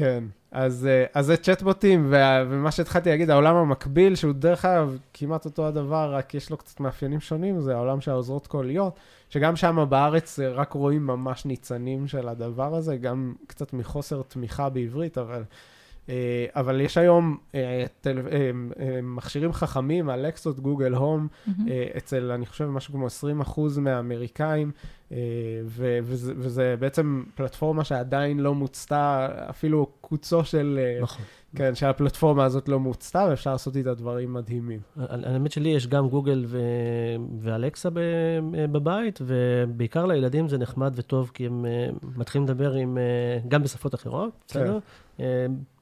כן, 0.00 0.24
אז, 0.50 0.86
אה, 0.86 1.04
אז 1.14 1.26
זה 1.26 1.36
צ'טבוטים, 1.36 2.12
ומה 2.46 2.70
שהתחלתי 2.70 3.10
להגיד, 3.10 3.30
העולם 3.30 3.56
המקביל, 3.56 4.14
שהוא 4.14 4.32
דרך 4.32 4.64
אגב 4.64 4.98
כמעט 5.14 5.44
אותו 5.44 5.66
הדבר, 5.66 6.14
רק 6.14 6.34
יש 6.34 6.50
לו 6.50 6.56
קצת 6.56 6.80
מאפיינים 6.80 7.20
שונים, 7.20 7.60
זה 7.60 7.74
העולם 7.74 8.00
של 8.00 8.10
העוזרות 8.10 8.46
קוליות, 8.46 8.98
שגם 9.28 9.56
שם 9.56 9.86
בארץ 9.88 10.38
רק 10.38 10.72
רואים 10.72 11.06
ממש 11.06 11.44
ניצנים 11.44 12.08
של 12.08 12.28
הדבר 12.28 12.74
הזה, 12.74 12.96
גם 12.96 13.34
קצת 13.46 13.72
מחוסר 13.72 14.22
תמיכה 14.22 14.68
בעברית, 14.68 15.18
אבל, 15.18 15.42
אבל 16.54 16.80
יש 16.80 16.98
היום 16.98 17.36
אה, 17.54 17.84
טל, 18.00 18.18
אה, 18.18 18.50
אה, 18.80 19.00
מכשירים 19.02 19.52
חכמים, 19.52 20.10
אלקסות, 20.10 20.60
גוגל 20.60 20.94
הום. 20.94 21.28
אה, 21.68 21.86
אצל, 21.96 22.30
אני 22.30 22.46
חושב, 22.46 22.66
משהו 22.66 22.94
כמו 22.94 23.06
20% 23.06 23.60
מהאמריקאים, 23.80 24.70
אה, 25.12 25.16
ו- 25.66 25.98
וזה, 26.02 26.32
וזה 26.36 26.74
בעצם 26.78 27.22
פלטפורמה 27.34 27.84
שעדיין 27.84 28.40
לא 28.40 28.54
מוצתה, 28.54 29.28
אפילו 29.50 29.86
קוצו 30.00 30.44
של, 30.44 30.78
אה, 30.82 31.02
נכון. 31.02 31.24
כן, 31.56 31.74
שהפלטפורמה 31.74 32.44
הזאת 32.44 32.68
לא 32.68 32.80
מוצתה, 32.80 33.26
ואפשר 33.30 33.52
לעשות 33.52 33.76
איתה 33.76 33.94
דברים 33.94 34.32
מדהימים. 34.32 34.80
האמת 34.96 35.52
שלי 35.52 35.68
יש 35.68 35.86
גם 35.86 36.08
גוגל 36.08 36.44
ו... 36.46 36.60
ואלקסה 37.40 37.90
ב... 37.90 38.00
בבית, 38.52 39.18
ובעיקר 39.22 40.06
לילדים 40.06 40.48
זה 40.48 40.58
נחמד 40.58 40.92
וטוב, 40.96 41.30
כי 41.34 41.46
הם 41.46 41.66
אה, 41.66 41.88
מתחילים 42.16 42.48
לדבר 42.48 42.72
עם, 42.72 42.98
אה, 42.98 43.48
גם 43.48 43.62
בשפות 43.62 43.94
אחרות, 43.94 44.30
בסדר? 44.48 44.74
אה, 44.74 44.78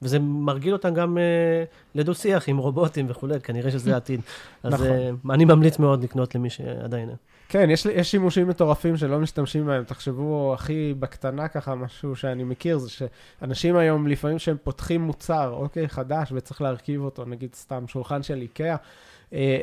וזה 0.02 0.18
מרגיל 0.18 0.72
אותם 0.72 0.94
גם 0.94 1.18
אה, 1.18 1.64
לדו-שיח 1.94 2.48
עם 2.48 2.56
רובוטים 2.56 3.06
וכולי, 3.08 3.40
כנראה 3.40 3.70
שזה 3.70 3.94
העתיד. 3.94 4.20
אז 4.62 4.72
נכון. 4.72 4.86
אה, 4.86 5.10
אני 5.30 5.44
ממליץ 5.44 5.78
מאוד 5.78 6.02
לקנות 6.02 6.34
למי 6.34 6.50
שעדיין... 6.50 7.10
כן, 7.48 7.70
יש, 7.70 7.86
יש 7.86 8.10
שימושים 8.10 8.48
מטורפים 8.48 8.96
שלא 8.96 9.18
משתמשים 9.18 9.66
בהם. 9.66 9.84
תחשבו, 9.84 10.54
הכי 10.54 10.94
בקטנה 10.98 11.48
ככה, 11.48 11.74
משהו 11.74 12.16
שאני 12.16 12.44
מכיר, 12.44 12.78
זה 12.78 12.90
שאנשים 12.90 13.76
היום, 13.76 14.06
לפעמים 14.06 14.38
שהם 14.38 14.56
פותחים 14.64 15.00
מוצר, 15.00 15.50
אוקיי, 15.52 15.88
חדש, 15.88 16.32
וצריך 16.32 16.62
להרכיב 16.62 17.02
אותו, 17.02 17.24
נגיד 17.24 17.54
סתם 17.54 17.84
שולחן 17.88 18.22
של 18.22 18.40
איקאה, 18.40 18.70
אה, 18.70 18.76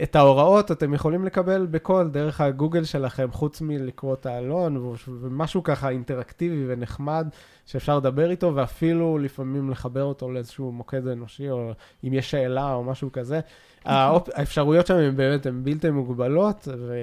את 0.03 0.15
ההוראות 0.15 0.71
אתם 0.71 0.93
יכולים 0.93 1.25
לקבל 1.25 1.65
בכל, 1.71 2.07
דרך 2.11 2.41
הגוגל 2.41 2.83
שלכם, 2.83 3.31
חוץ 3.31 3.61
מלקרוא 3.61 4.13
את 4.13 4.25
העלון, 4.25 4.77
ו- 4.77 4.93
ומשהו 5.21 5.63
ככה 5.63 5.89
אינטראקטיבי 5.89 6.65
ונחמד, 6.67 7.27
שאפשר 7.65 7.97
לדבר 7.97 8.29
איתו, 8.29 8.51
ואפילו 8.55 9.17
לפעמים 9.17 9.69
לחבר 9.69 10.03
אותו 10.03 10.31
לאיזשהו 10.31 10.71
מוקד 10.71 11.07
אנושי, 11.07 11.49
או 11.49 11.71
אם 12.03 12.13
יש 12.13 12.31
שאלה 12.31 12.73
או 12.73 12.83
משהו 12.83 13.11
כזה. 13.11 13.39
האופ... 13.85 14.29
האפשרויות 14.33 14.87
שם 14.87 14.95
הן 14.95 15.15
באמת, 15.15 15.45
הן 15.45 15.63
בלתי 15.63 15.89
מוגבלות, 15.89 16.67
ו... 16.77 16.95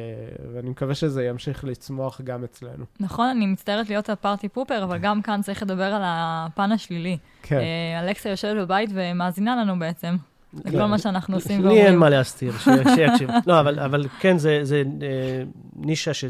ואני 0.54 0.70
מקווה 0.70 0.94
שזה 0.94 1.24
ימשיך 1.24 1.64
לצמוח 1.64 2.20
גם 2.20 2.44
אצלנו. 2.44 2.84
נכון, 3.00 3.26
אני 3.26 3.46
מצטערת 3.46 3.88
להיות 3.88 4.10
הפארטי 4.10 4.48
פופר, 4.48 4.84
אבל 4.84 4.98
גם 4.98 5.22
כאן 5.22 5.42
צריך 5.42 5.62
לדבר 5.62 5.84
על 5.94 6.02
הפן 6.04 6.72
השלילי. 6.72 7.18
כן, 7.42 7.58
אה, 7.58 8.00
אלכסה 8.00 8.28
יושבת 8.28 8.56
בבית 8.56 8.90
ומאזינה 8.94 9.56
לנו 9.56 9.78
בעצם, 9.78 10.16
כן. 10.62 10.68
לכל 10.68 10.86
מה 10.86 10.98
שאנחנו 10.98 11.36
עושים 11.36 11.62
לי 11.62 11.68
אין 11.68 11.76
ואומרים. 11.76 11.98
מה 11.98 12.10
להסתיר, 12.10 12.52
שיקשיב. 12.94 13.30
לא, 13.46 13.60
אבל, 13.60 13.78
אבל 13.78 14.08
כן, 14.20 14.38
זה, 14.38 14.60
זה 14.62 14.82
אה, 15.02 15.42
נישה 15.76 16.14
ש, 16.14 16.24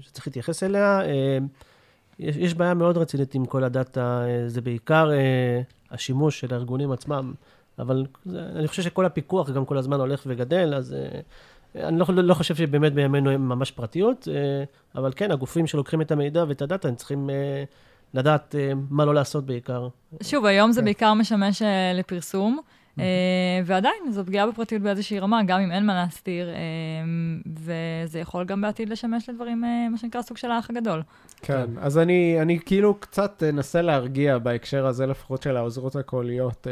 שצריך 0.00 0.26
להתייחס 0.26 0.62
אליה. 0.62 1.00
אה, 1.00 1.38
יש, 2.18 2.54
בעיה 2.54 2.74
מאוד 2.74 2.98
רצינית 2.98 3.34
עם 3.34 3.46
כל 3.46 3.64
הדאטה, 3.64 4.24
אה, 4.26 4.48
זה 4.48 4.60
בעיקר 4.60 5.10
אה, 5.10 5.60
השימוש 5.90 6.40
של 6.40 6.54
הארגונים 6.54 6.92
עצמם, 6.92 7.32
אבל 7.78 8.06
אני 8.26 8.68
חושב 8.68 8.82
שכל 8.82 9.06
הפיקוח 9.06 9.50
גם 9.50 9.64
כל 9.64 9.78
הזמן 9.78 10.00
הולך 10.00 10.22
וגדל, 10.26 10.74
אז 10.74 10.94
אה, 10.94 11.20
אני 11.88 11.98
לא, 11.98 12.06
לא 12.08 12.34
חושב 12.34 12.54
שבאמת 12.54 12.92
בימינו 12.92 13.30
הם 13.30 13.48
ממש 13.48 13.70
פרטיות, 13.70 14.28
אה, 14.28 14.64
אבל 15.00 15.12
כן, 15.16 15.30
הגופים 15.30 15.66
שלוקחים 15.66 16.00
את 16.00 16.10
המידע 16.10 16.44
ואת 16.48 16.62
הדאטה, 16.62 16.88
הם 16.88 16.94
צריכים 16.94 17.30
אה, 17.30 17.64
לדעת 18.14 18.54
אה, 18.58 18.72
מה 18.90 19.04
לא 19.04 19.14
לעשות 19.14 19.46
בעיקר. 19.46 19.88
שוב, 20.22 20.44
היום 20.44 20.72
זה 20.72 20.80
כן. 20.80 20.84
בעיקר 20.84 21.14
משמש 21.14 21.62
אה, 21.62 21.92
לפרסום, 21.94 22.58
אה, 22.58 22.77
ועדיין 23.64 24.12
זו 24.12 24.24
פגיעה 24.24 24.46
בפרטיות 24.46 24.82
באיזושהי 24.82 25.18
רמה, 25.18 25.42
גם 25.46 25.60
אם 25.60 25.72
אין 25.72 25.86
מה 25.86 25.94
להסתיר, 25.94 26.48
אה, 26.48 26.54
וזה 27.46 28.18
יכול 28.18 28.44
גם 28.44 28.60
בעתיד 28.60 28.88
לשמש 28.88 29.28
לדברים, 29.28 29.64
אה, 29.64 29.88
מה 29.90 29.98
שנקרא 29.98 30.22
סוג 30.22 30.36
של 30.36 30.50
האח 30.50 30.70
הגדול. 30.70 31.02
כן. 31.42 31.66
אז 31.80 31.98
אני, 31.98 32.42
אני 32.42 32.58
כאילו 32.66 32.94
קצת 32.94 33.42
אנסה 33.48 33.82
להרגיע 33.82 34.38
בהקשר 34.38 34.86
הזה, 34.86 35.06
לפחות 35.06 35.42
של 35.42 35.56
העוזרות 35.56 35.96
הקוליות. 35.96 36.66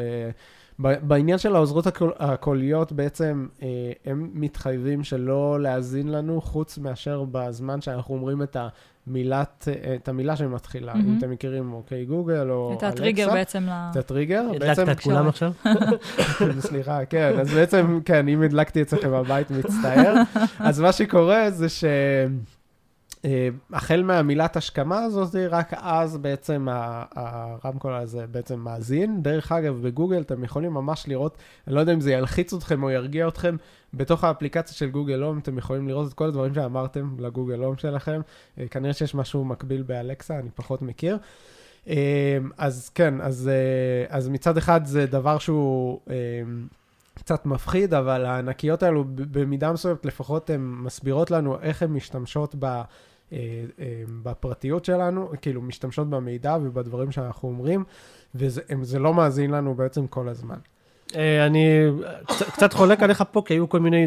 בעניין 0.79 1.39
של 1.39 1.57
העוזרות 1.57 1.87
הקול, 1.87 2.13
הקוליות, 2.19 2.93
בעצם 2.93 3.47
אה, 3.63 3.93
הם 4.05 4.31
מתחייבים 4.35 5.05
שלא 5.05 5.61
להאזין 5.61 6.09
לנו, 6.09 6.41
חוץ 6.41 6.79
מאשר 6.79 7.25
בזמן 7.31 7.81
שאנחנו 7.81 8.15
אומרים 8.15 8.43
את 8.43 8.57
המילת, 9.07 9.69
אה, 9.69 9.95
את 9.95 10.09
המילה 10.09 10.37
שמתחילה. 10.37 10.93
אם 10.93 10.99
מהמם. 10.99 11.19
אתם 11.19 11.31
מכירים, 11.31 11.73
אוקיי, 11.73 12.05
גוגל 12.05 12.51
או 12.51 12.75
את 12.79 12.83
הטריגר. 12.83 13.33
בעצם 13.33 13.67
ל... 13.67 13.71
את 13.91 13.97
הטריגר. 13.97 14.45
הדלקת 14.55 14.89
את 14.89 15.01
כולם 15.01 15.29
עכשיו? 15.29 15.53
סליחה, 16.69 17.05
כן, 17.05 17.39
אז 17.41 17.51
בעצם, 17.51 18.01
כן, 18.05 18.29
אם 18.29 18.43
הדלקתי 18.43 18.83
אצלכם 18.83 19.11
בבית, 19.11 19.51
מצטער. 19.51 20.15
אז 20.59 20.81
מה 20.81 20.93
שקורה 20.93 21.51
זה 21.51 21.69
ש... 21.69 21.85
אה, 23.25 23.49
החל 23.73 24.03
מהמילת 24.03 24.57
השכמה 24.57 24.99
הזאת, 24.99 25.35
רק 25.51 25.73
אז 25.77 26.17
בעצם 26.17 26.69
הרמקול 26.71 27.95
הזה 27.95 28.27
בעצם 28.27 28.61
מאזין. 28.61 29.23
דרך 29.23 29.53
אגב, 29.53 29.83
בגוגל 29.83 30.21
אתם 30.21 30.45
יכולים 30.45 30.73
ממש 30.73 31.09
לראות, 31.09 31.39
אני 31.67 31.75
לא 31.75 31.81
יודע 31.81 31.93
אם 31.93 32.01
זה 32.01 32.13
ילחיץ 32.13 32.53
אתכם 32.53 32.83
או 32.83 32.91
ירגיע 32.91 33.29
אתכם, 33.29 33.57
בתוך 33.95 34.25
האפליקציה 34.25 34.77
של 34.77 34.91
גוגל 34.91 35.23
הום 35.23 35.39
אתם 35.39 35.59
יכולים 35.59 35.89
לראות 35.89 36.09
את 36.09 36.15
כל 36.15 36.25
הדברים 36.25 36.55
שאמרתם 36.55 37.17
לגוגל 37.19 37.63
הום 37.63 37.77
שלכם. 37.77 38.21
אה, 38.59 38.69
כנראה 38.69 38.93
שיש 38.93 39.15
משהו 39.15 39.45
מקביל 39.45 39.83
באלקסה, 39.83 40.39
אני 40.39 40.51
פחות 40.55 40.83
מכיר. 40.83 41.19
אה, 41.89 42.39
אז 42.59 42.89
כן, 42.89 43.21
אז, 43.21 43.51
אז 44.09 44.29
מצד 44.29 44.57
אחד 44.57 44.85
זה 44.85 45.07
דבר 45.07 45.39
שהוא 45.39 46.01
קצת 47.17 47.47
מפחיד, 47.47 47.95
אבל 47.95 48.25
הענקיות 48.25 48.83
האלו 48.83 49.05
במידה 49.09 49.73
מסוימת 49.73 50.07
לפחות 50.07 50.51
הן 50.51 50.61
מסבירות 50.61 51.31
לנו 51.31 51.61
איך 51.61 51.83
הן 51.83 51.91
משתמשות 51.91 52.55
ב... 52.59 52.65
אה, 52.65 52.83
אה, 53.33 53.43
בפרטיות 54.23 54.85
שלנו, 54.85 55.31
כאילו 55.43 55.63
משתמשות 55.63 56.11
במידע 56.11 56.57
ובדברים 56.63 57.13
שאנחנו 57.13 57.49
אומרים, 57.49 57.85
וזה 58.35 58.99
לא 58.99 59.15
מאזין 59.15 59.51
לנו 59.51 59.75
בעצם 59.75 60.07
כל 60.07 60.29
הזמן. 60.29 60.57
אה, 61.17 61.47
אני 61.47 61.69
קצת- 62.53 62.73
חולק 62.73 63.03
עליך 63.03 63.25
פה, 63.33 63.43
כי 63.47 63.55
היו 63.55 63.69
כל 63.69 63.81
מיני, 63.81 64.07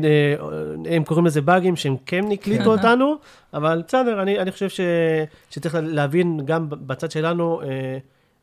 הם 0.90 1.04
קוראים 1.04 1.26
לזה 1.26 1.42
באגים 1.42 1.76
שהם 1.76 1.96
כן 2.06 2.32
הקליטו 2.32 2.64
כן. 2.64 2.70
אותנו, 2.70 3.16
אבל 3.54 3.84
בסדר, 3.88 4.22
אני 4.22 4.40
אני 4.40 4.52
חושב 4.52 4.70
ש- 4.70 4.80
שצריך 5.50 5.78
להבין 5.82 6.40
גם 6.46 6.66
בצד 6.70 7.12
שלנו, 7.12 7.62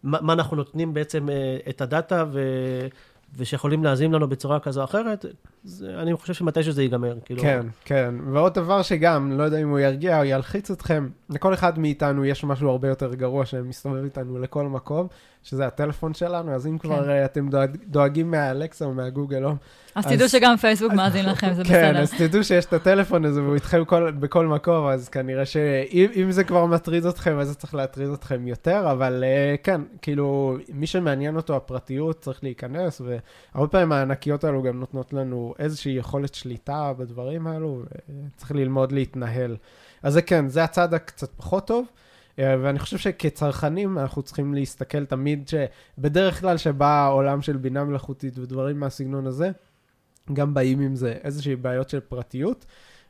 מה 0.03 0.19
מה 0.21 0.33
אנחנו 0.33 0.57
נותנים 0.57 0.95
בעצם 0.95 1.29
את 1.69 1.81
הדאטה, 1.81 2.25
ו- 2.33 2.87
ושיכולים 3.37 3.85
להאזין 3.85 4.13
לנו 4.13 4.29
בצורה 4.29 4.61
כזו 4.61 4.81
או 4.81 4.85
אחרת, 4.85 5.25
זה- 5.65 5.95
אני 6.03 6.15
חושב 6.17 6.35
שמתישהו 6.35 6.73
זה 6.73 6.83
ייגמר. 6.83 7.17
כאילו, 7.25 7.43
כן, 7.43 7.67
כן. 7.85 8.15
ועוד 8.33 8.55
דבר 8.55 8.83
שגם, 8.83 9.33
לא 9.39 9.43
יודע 9.43 9.59
אם 9.59 9.69
הוא 9.69 9.79
ירגיע 9.79 10.19
או 10.21 10.25
ילחיץ 10.25 10.71
אתכם, 10.71 11.09
לכל 11.31 11.55
אחד 11.55 11.79
מאיתנו 11.79 12.25
יש 12.25 12.45
משהו 12.45 12.71
הרבה 12.71 12.89
יותר 12.89 13.15
גרוע 13.15 13.47
שמסתובב 13.47 14.05
איתנו 14.05 14.39
לכל 14.39 14.65
מקום, 14.67 15.07
שזה 15.47 15.67
הטלפון 15.67 16.15
שלנו, 16.15 16.55
אז 16.55 16.67
אם 16.67 16.79
כן. 16.79 16.89
כבר 16.89 17.11
אה, 17.11 17.25
אתם 17.25 17.49
דואג, 17.49 17.77
דואגים 17.87 18.31
מהאלקסה 18.31 18.85
או 18.85 18.95
מהגוגל 18.95 19.43
הום, 19.43 19.57
אז 19.95 20.07
אז- 20.07 20.13
תדעו 20.13 20.29
שגם 20.29 20.57
פייסבוק 20.57 20.93
מאזין 20.93 21.27
לכם, 21.27 21.55
זה 21.55 21.65
כן, 21.65 21.91
בסדר. 21.93 22.03
אז 22.03 22.13
תדעו 22.19 22.45
שיש 22.45 22.65
את 22.65 22.73
הטלפון 22.73 23.25
הזה 23.25 23.43
והוא 23.43 23.55
איתכם 23.55 23.85
כל, 23.85 24.11
בכל 24.11 24.47
מקום, 24.47 24.87
אז 24.87 25.09
כנראה 25.09 25.47
שאם 25.47 26.07
אם 26.17 26.31
זה 26.31 26.45
כבר 26.45 26.67
מטריד 26.67 27.07
אתכם, 27.07 27.39
אז 27.39 27.49
זה 27.49 27.55
צריך 27.55 27.75
להטריד 27.75 28.09
אתכם 28.11 28.47
יותר, 28.47 28.91
אבל 28.91 29.25
uh, 29.25 29.65
כן, 29.65 29.81
כאילו, 30.03 30.57
מי 30.73 30.87
שמעניין 30.87 31.37
אותו 31.37 31.57
הפרטיות 31.57 32.21
צריך 32.21 32.45
להיכנס, 32.45 33.01
והרבה 33.01 33.69
פעמים 33.69 33.93
הענקיות 33.93 34.45
האלו 34.45 34.63
גם 34.63 34.81
נותנות 34.81 35.13
לנו 35.13 35.55
איזושהי 35.59 35.93
יכולת 35.93 36.35
שליטה 36.35 36.93
בדברים 36.99 37.47
האלו, 37.47 37.83
וצריך 38.37 38.53
ללמוד 38.53 38.93
להתנהל. 38.93 39.57
אז 40.03 40.13
זה 40.13 40.23
כן, 40.23 40.49
זה 40.49 40.65
הצד 40.65 40.95
הקצת 40.95 41.31
פחות 41.37 41.67
טוב. 41.67 41.87
אה, 42.39 42.57
ואני 42.63 42.79
חושב 42.79 42.99
שכצרכנים 42.99 43.99
אנחנו 43.99 44.23
צריכים 44.23 44.55
להסתכל 44.55 45.05
תמיד 45.05 45.49
שבדרך 45.49 46.41
כלל 46.41 46.57
שבא 46.57 47.05
העולם 47.05 47.43
של 47.43 47.57
בינה 47.57 47.85
מלאכותית 47.85 48.39
ודברים 48.39 48.81
מהסגנון 48.81 49.27
הזה, 49.27 49.51
גם 50.33 50.55
באים 50.55 50.81
עם 50.81 50.97
זה 50.97 51.15
איזושהי 51.25 51.57
בעיות 51.57 51.89
של 51.89 52.01
פרטיות. 52.01 52.67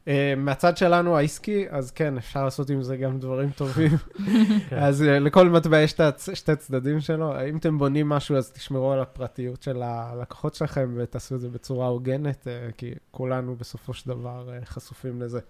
Uh, 0.07 0.09
מהצד 0.37 0.77
שלנו 0.77 1.17
העסקי, 1.17 1.67
אז 1.71 1.91
כן, 1.91 2.17
אפשר 2.17 2.45
לעשות 2.45 2.71
עם 2.71 2.83
זה 2.83 2.97
גם 2.97 3.19
דברים 3.19 3.51
טובים. 3.51 3.91
כן. 4.69 4.77
אז 4.79 5.03
uh, 5.03 5.05
לכל 5.05 5.49
מטבע 5.49 5.79
יש 5.81 5.93
את 5.93 6.21
שתי 6.35 6.53
הצדדים 6.53 7.01
שלו. 7.01 7.49
אם 7.49 7.57
אתם 7.57 7.79
בונים 7.79 8.09
משהו, 8.09 8.37
אז 8.37 8.51
תשמרו 8.51 8.93
על 8.93 9.01
הפרטיות 9.01 9.63
של 9.63 9.83
הלקוחות 9.83 10.55
שלכם 10.55 10.95
ותעשו 10.97 11.35
את 11.35 11.41
זה 11.41 11.49
בצורה 11.49 11.87
הוגנת, 11.87 12.47
uh, 12.47 12.73
כי 12.73 12.95
כולנו 13.11 13.57
בסופו 13.57 13.95
של 13.95 14.11
דבר 14.11 14.49
uh, 14.49 14.65
חשופים 14.65 15.23
לזה. 15.23 15.41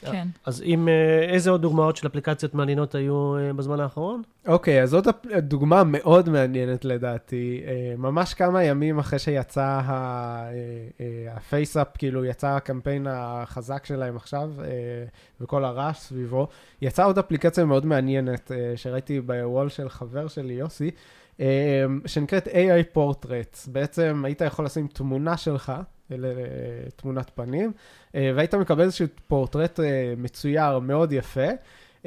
כן. 0.00 0.28
אז 0.46 0.62
אם, 0.62 0.88
אה, 0.88 1.22
איזה 1.28 1.50
עוד 1.50 1.62
דוגמאות 1.62 1.96
של 1.96 2.06
אפליקציות 2.06 2.54
מעניינות 2.54 2.94
היו 2.94 3.36
אה, 3.36 3.52
בזמן 3.52 3.80
האחרון? 3.80 4.22
אוקיי, 4.46 4.82
אז 4.82 4.90
זאת 4.90 5.06
דוגמה 5.38 5.84
מאוד 5.84 6.28
מעניינת 6.28 6.84
לדעתי. 6.84 7.62
אה, 7.66 7.94
ממש 7.98 8.34
כמה 8.34 8.64
ימים 8.64 8.98
אחרי 8.98 9.18
שיצא 9.18 9.80
ה- 9.84 10.48
ה 11.30 11.36
FaceApp, 11.36 11.88
כאילו 11.98 12.24
יצא 12.24 12.48
הקמפיין 12.48 13.06
החזק 13.10 13.84
שלהם 13.86 14.16
עכשיו, 14.16 14.50
וכל 15.40 15.64
הרעש 15.64 15.98
סביבו, 15.98 16.48
יצאה 16.82 17.04
עוד 17.04 17.18
אפליקציה 17.18 17.64
מאוד 17.64 17.86
מעניינת 17.86 18.50
שראיתי 18.76 19.20
ב 19.20 19.30
wall 19.30 19.68
של 19.68 19.88
חבר 19.88 20.28
שלי, 20.28 20.52
יוסי, 20.54 20.90
שנקראת 22.06 22.46
AI 22.46 22.96
Portraits. 22.96 23.70
בעצם 23.72 24.22
היית 24.24 24.40
יכול 24.40 24.64
לשים 24.64 24.86
תמונה 24.86 25.36
שלך, 25.36 25.72
אה, 26.12 26.16
תמונת 26.96 27.30
פנים, 27.34 27.72
אה, 28.14 28.32
והיית 28.34 28.54
מקבל 28.54 28.82
איזשהו 28.82 29.06
פורטרט 29.26 29.80
אה, 29.80 30.14
מצויר 30.16 30.78
מאוד 30.78 31.12
יפה. 31.12 31.48
אה, 32.02 32.06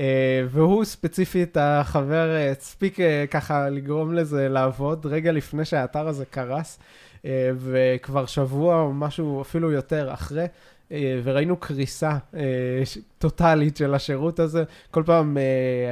והוא 0.49 0.83
ספציפית, 0.83 1.57
החבר 1.59 2.29
אה, 2.35 2.57
הספיק 2.57 2.99
אה, 2.99 3.01
ככה 3.31 3.69
לגרום 3.69 4.13
לזה 4.13 4.49
לעבוד 4.49 5.05
רגע 5.05 5.31
לפני 5.31 5.65
שהאתר 5.65 6.07
הזה 6.07 6.25
קרס, 6.25 6.79
uh, 7.21 7.25
וכבר 7.57 8.25
שבוע 8.25 8.81
או 8.81 8.93
משהו 8.93 9.41
אפילו 9.41 9.71
יותר 9.71 10.13
אחרי, 10.13 10.45
uh, 10.45 10.47
וראינו 11.23 11.57
קריסה 11.57 12.17
ש- 12.85 12.97
טוטאלית 13.17 13.77
של 13.77 13.93
השירות 13.95 14.39
הזה. 14.39 14.63
כל 14.91 15.03
פעם 15.05 15.37
uh, 15.37 15.39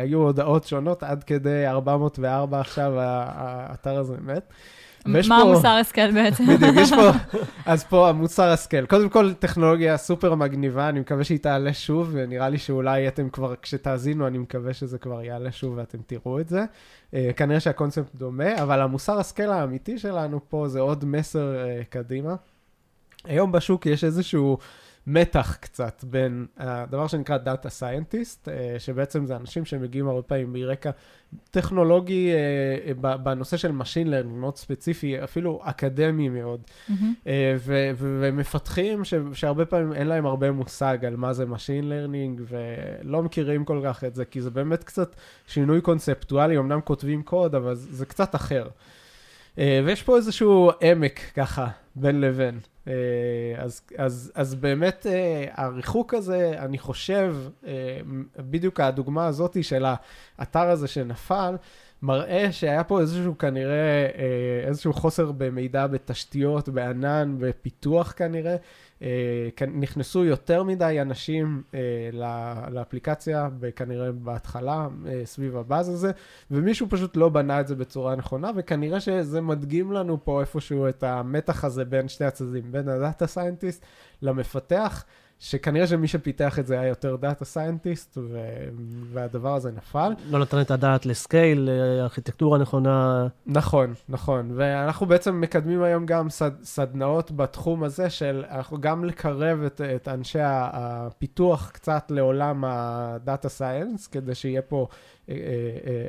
היו 0.02 0.20
הודעות 0.20 0.64
שונות, 0.64 1.04
עד 1.04 1.24
כדי 1.24 1.68
404 1.68 2.60
עכשיו 2.60 2.94
האתר 2.98 3.98
הזה 4.00 4.16
מת. 4.22 4.54
מה 5.06 5.20
פה- 5.28 5.36
המוסר 5.36 5.68
השכל 5.68 6.12
בעצם? 6.12 6.44
בדיוק, 6.48 6.76
יש 6.82 6.90
פה, 6.94 7.10
אז 7.72 7.84
פה 7.84 8.10
המוסר 8.10 8.50
השכל. 8.50 8.86
קודם 8.86 9.10
כל, 9.10 9.34
טכנולוגיה 9.34 9.98
סופר 9.98 10.36
מגניבה, 10.36 10.90
אני 10.90 11.00
מקווה 11.00 11.24
שהיא 11.24 11.40
תעלה 11.40 11.74
שוב, 11.74 12.10
ונראה 12.12 12.50
לי 12.50 12.58
שאולי 12.58 13.08
אתם 13.08 13.30
כבר, 13.30 13.54
כשתאזינו, 13.62 14.28
אני 14.28 14.38
מקווה 14.38 14.74
שזה 14.74 14.98
כבר 14.98 15.22
יעלה 15.24 15.52
שוב 15.52 15.74
ואתם 15.78 15.98
תראו 16.08 16.40
את 16.40 16.50
זה. 16.50 16.64
Uh, 17.12 17.16
כנראה 17.36 17.60
שהקונספט 17.60 18.16
דומה, 18.16 18.62
אבל 18.62 18.82
המוסר 18.82 19.20
השכל 19.20 19.50
האמיתי 19.52 19.98
שלנו 19.98 20.40
פה 20.50 20.68
זה 20.68 20.80
עוד 20.80 21.06
מסר 21.06 21.54
uh, 21.56 21.86
קדימה. 21.90 22.36
היום 23.26 23.52
בשוק 23.52 23.86
יש 23.86 24.04
איזשהו 24.04 24.58
מתח 25.12 25.58
קצת 25.60 26.04
בין 26.04 26.46
הדבר 26.58 27.08
שנקרא 27.08 27.38
Data 27.46 27.68
Scientist, 27.68 28.46
uh, 28.46 28.50
שבעצם 28.80 29.26
זה 29.26 29.36
אנשים 29.36 29.66
שמגיעים 29.66 30.08
הרבה 30.08 30.22
פעמים 30.22 30.54
מרקע 30.54 30.92
טכנולוגי 31.52 32.32
ב- 33.02 33.16
בנושא 33.16 33.58
של 33.58 33.72
Machine 33.82 34.08
Learning, 34.08 34.34
מאוד 34.34 34.58
ספציפי, 34.58 35.24
אפילו 35.24 35.60
אקדמי 35.64 36.30
מאוד. 36.30 36.62
אה, 37.28 37.56
ו- 37.58 37.90
ו- 37.96 38.20
ומפתחים 38.22 39.06
ש- 39.06 39.14
שהרבה 39.34 39.66
פעמים 39.66 39.94
אין 39.94 40.08
להם 40.08 40.26
הרבה 40.26 40.52
מושג 40.52 41.06
על 41.06 41.16
מה 41.16 41.34
זה 41.34 41.44
Machine 41.44 41.84
Learning, 41.84 42.42
ולא 42.48 43.24
מכירים 43.24 43.66
כל 43.66 43.82
כך 43.86 44.04
את 44.04 44.16
זה, 44.16 44.26
כי 44.26 44.42
זה 44.42 44.50
באמת 44.50 44.84
קצת 44.84 45.16
שינוי 45.48 45.82
קונספטואלי, 45.82 46.58
אמנם 46.58 46.82
כותבים 46.82 47.24
קוד, 47.24 47.56
אבל 47.56 47.76
זה 47.76 48.06
קצת 48.06 48.36
אחר. 48.36 48.68
אה, 49.60 49.82
ויש 49.86 50.04
פה 50.04 50.18
איזשהו 50.18 50.72
עמק 50.82 51.20
ככה, 51.36 51.68
בין 51.96 52.22
לבין. 52.22 52.60
אה, 52.90 53.64
אז, 53.64 53.82
אז, 53.98 54.32
אז 54.36 54.56
באמת 54.56 55.06
אה, 55.10 55.46
הריחוק 55.54 56.14
הזה, 56.14 56.54
אני 56.60 56.78
חושב, 56.78 57.36
אה, 57.68 58.00
בדיוק 58.38 58.80
הדוגמה 58.80 59.28
הזאת 59.28 59.64
של 59.64 59.86
האתר 60.38 60.70
הזה 60.70 60.88
שנפל, 60.88 61.56
מראה 62.02 62.52
שהיה 62.52 62.84
פה 62.84 63.02
איזשהו 63.02 63.38
כנראה, 63.38 64.08
אה, 64.18 64.68
איזשהו 64.68 64.94
חוסר 64.94 65.32
במידע 65.32 65.88
בתשתיות, 65.88 66.70
בענן, 66.70 67.36
בפיתוח 67.40 68.14
כנראה. 68.18 68.56
אה, 69.02 69.50
נכנסו 69.74 70.26
יותר 70.26 70.64
מדי 70.64 70.98
אנשים 71.02 71.64
אה, 71.74 71.80
לאפליקציה, 72.72 73.50
כנראה 73.76 74.12
בהתחלה, 74.12 74.88
אה, 75.08 75.22
סביב 75.26 75.58
הבאז 75.58 75.90
הזה, 75.90 76.12
ומישהו 76.52 76.88
פשוט 76.90 77.18
לא 77.18 77.30
בנה 77.30 77.60
את 77.60 77.68
זה 77.68 77.76
בצורה 77.76 78.16
נכונה, 78.16 78.52
וכנראה 78.56 79.00
שזה 79.00 79.42
מדגים 79.42 79.92
לנו 79.92 80.24
פה 80.24 80.42
איפשהו 80.42 80.90
את 80.90 81.04
המתח 81.04 81.64
הזה 81.64 81.86
בין 81.86 82.08
שתי 82.08 82.26
הצדדים, 82.26 82.72
בין 82.72 82.90
ה 82.90 82.97
data 82.97 83.28
scientist 83.28 83.86
למפתח. 84.22 85.06
שכנראה 85.40 85.88
שמי 85.88 86.08
שפיתח 86.08 86.60
את 86.60 86.68
זה 86.68 86.80
היה 86.80 86.90
יותר 86.90 87.16
data 87.16 87.46
scientist, 87.46 88.18
והדבר 89.14 89.56
הזה 89.56 89.72
נפל. 89.72 90.14
לא 90.30 90.40
נתן 90.40 90.62
את 90.62 90.72
הדעת 90.72 91.06
ל 91.06 91.15
scale, 91.15 91.70
ארכיטקטורה 92.02 92.58
נכונה. 92.58 93.28
נכון, 93.46 93.94
נכון. 94.10 94.52
ואנחנו 94.56 95.06
בעצם 95.06 95.42
מקדמים 95.42 95.84
היום 95.84 96.06
גם 96.06 96.30
סד, 96.30 96.52
סדנאות 96.64 97.32
בתחום 97.32 97.84
הזה 97.84 98.10
של 98.10 98.44
אנחנו 98.50 98.82
גם 98.82 99.06
לקרב 99.06 99.62
את, 99.62 99.82
את 99.96 100.08
אנשי 100.08 100.40
הפיתוח 100.44 101.70
קצת 101.74 102.06
לעולם 102.10 102.64
ה 102.68 102.84
data 102.84 103.50
science, 103.50 104.08
כדי 104.08 104.36
שיהיה 104.36 104.62
פה 104.62 104.88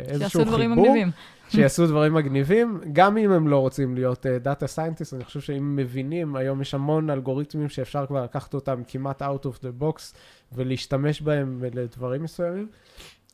איזשהו 0.09 0.31
שיעשו 0.31 0.45
דברים 0.45 0.71
חיבור, 0.71 0.87
מגניבים. 0.87 1.11
שיעשו 1.51 1.87
דברים 1.87 2.15
מגניבים, 2.15 2.81
גם 2.93 3.17
אם 3.17 3.33
הם 3.33 3.49
לא 3.49 3.59
רוצים 3.59 3.95
להיות 3.95 4.27
data 4.27 4.67
scientist, 4.67 5.15
אני 5.15 5.25
חושב 5.25 5.41
שאם 5.41 5.77
מבינים, 5.77 6.37
היום 6.37 6.61
יש 6.61 6.75
המון 6.75 7.11
אלגוריתמים 7.11 7.69
שאפשר 7.69 8.07
כבר 8.07 8.25
לקחת 8.25 8.55
אותם 8.55 8.83
כמעט 8.89 9.23
out 9.23 9.45
of 9.45 9.59
the 9.63 9.83
box 9.83 10.15
ולהשתמש 10.53 11.23
בהם 11.23 11.65
לדברים 11.75 12.23
מסוימים. 12.23 12.69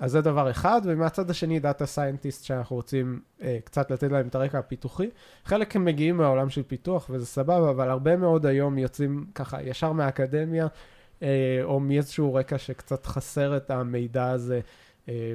אז 0.01 0.11
זה 0.13 0.21
דבר 0.21 0.51
אחד, 0.51 0.81
ומהצד 0.85 1.31
השני, 1.31 1.59
data 1.59 1.87
scientist 1.87 2.45
שאנחנו 2.45 2.77
רוצים 2.77 3.21
אה, 3.43 3.59
קצת 3.65 3.91
לתת 3.91 4.13
להם 4.13 4.27
את 4.27 4.35
הרקע 4.35 4.59
הפיתוחי. 4.59 5.09
חלק 5.45 5.77
הם 5.77 5.85
מגיעים 5.85 6.17
מהעולם 6.17 6.51
של 6.51 6.63
פיתוח, 6.63 7.11
וזה 7.11 7.27
סבבה, 7.27 7.71
אבל 7.71 7.91
הרבה 7.91 8.17
מאוד 8.17 8.47
היום 8.47 8.79
יוצאים 8.79 9.27
ככה 9.35 9.63
ישר 9.63 9.93
מהאקדמיה, 9.93 10.67
אה, 11.23 11.61
או 11.63 11.81
מאיזשהו 11.81 12.35
רקע 12.35 12.59
שקצת 12.59 13.07
חסר 13.07 13.57
את 13.57 13.71
המידע 13.71 14.31
הזה 14.31 14.55
אה, 14.55 14.61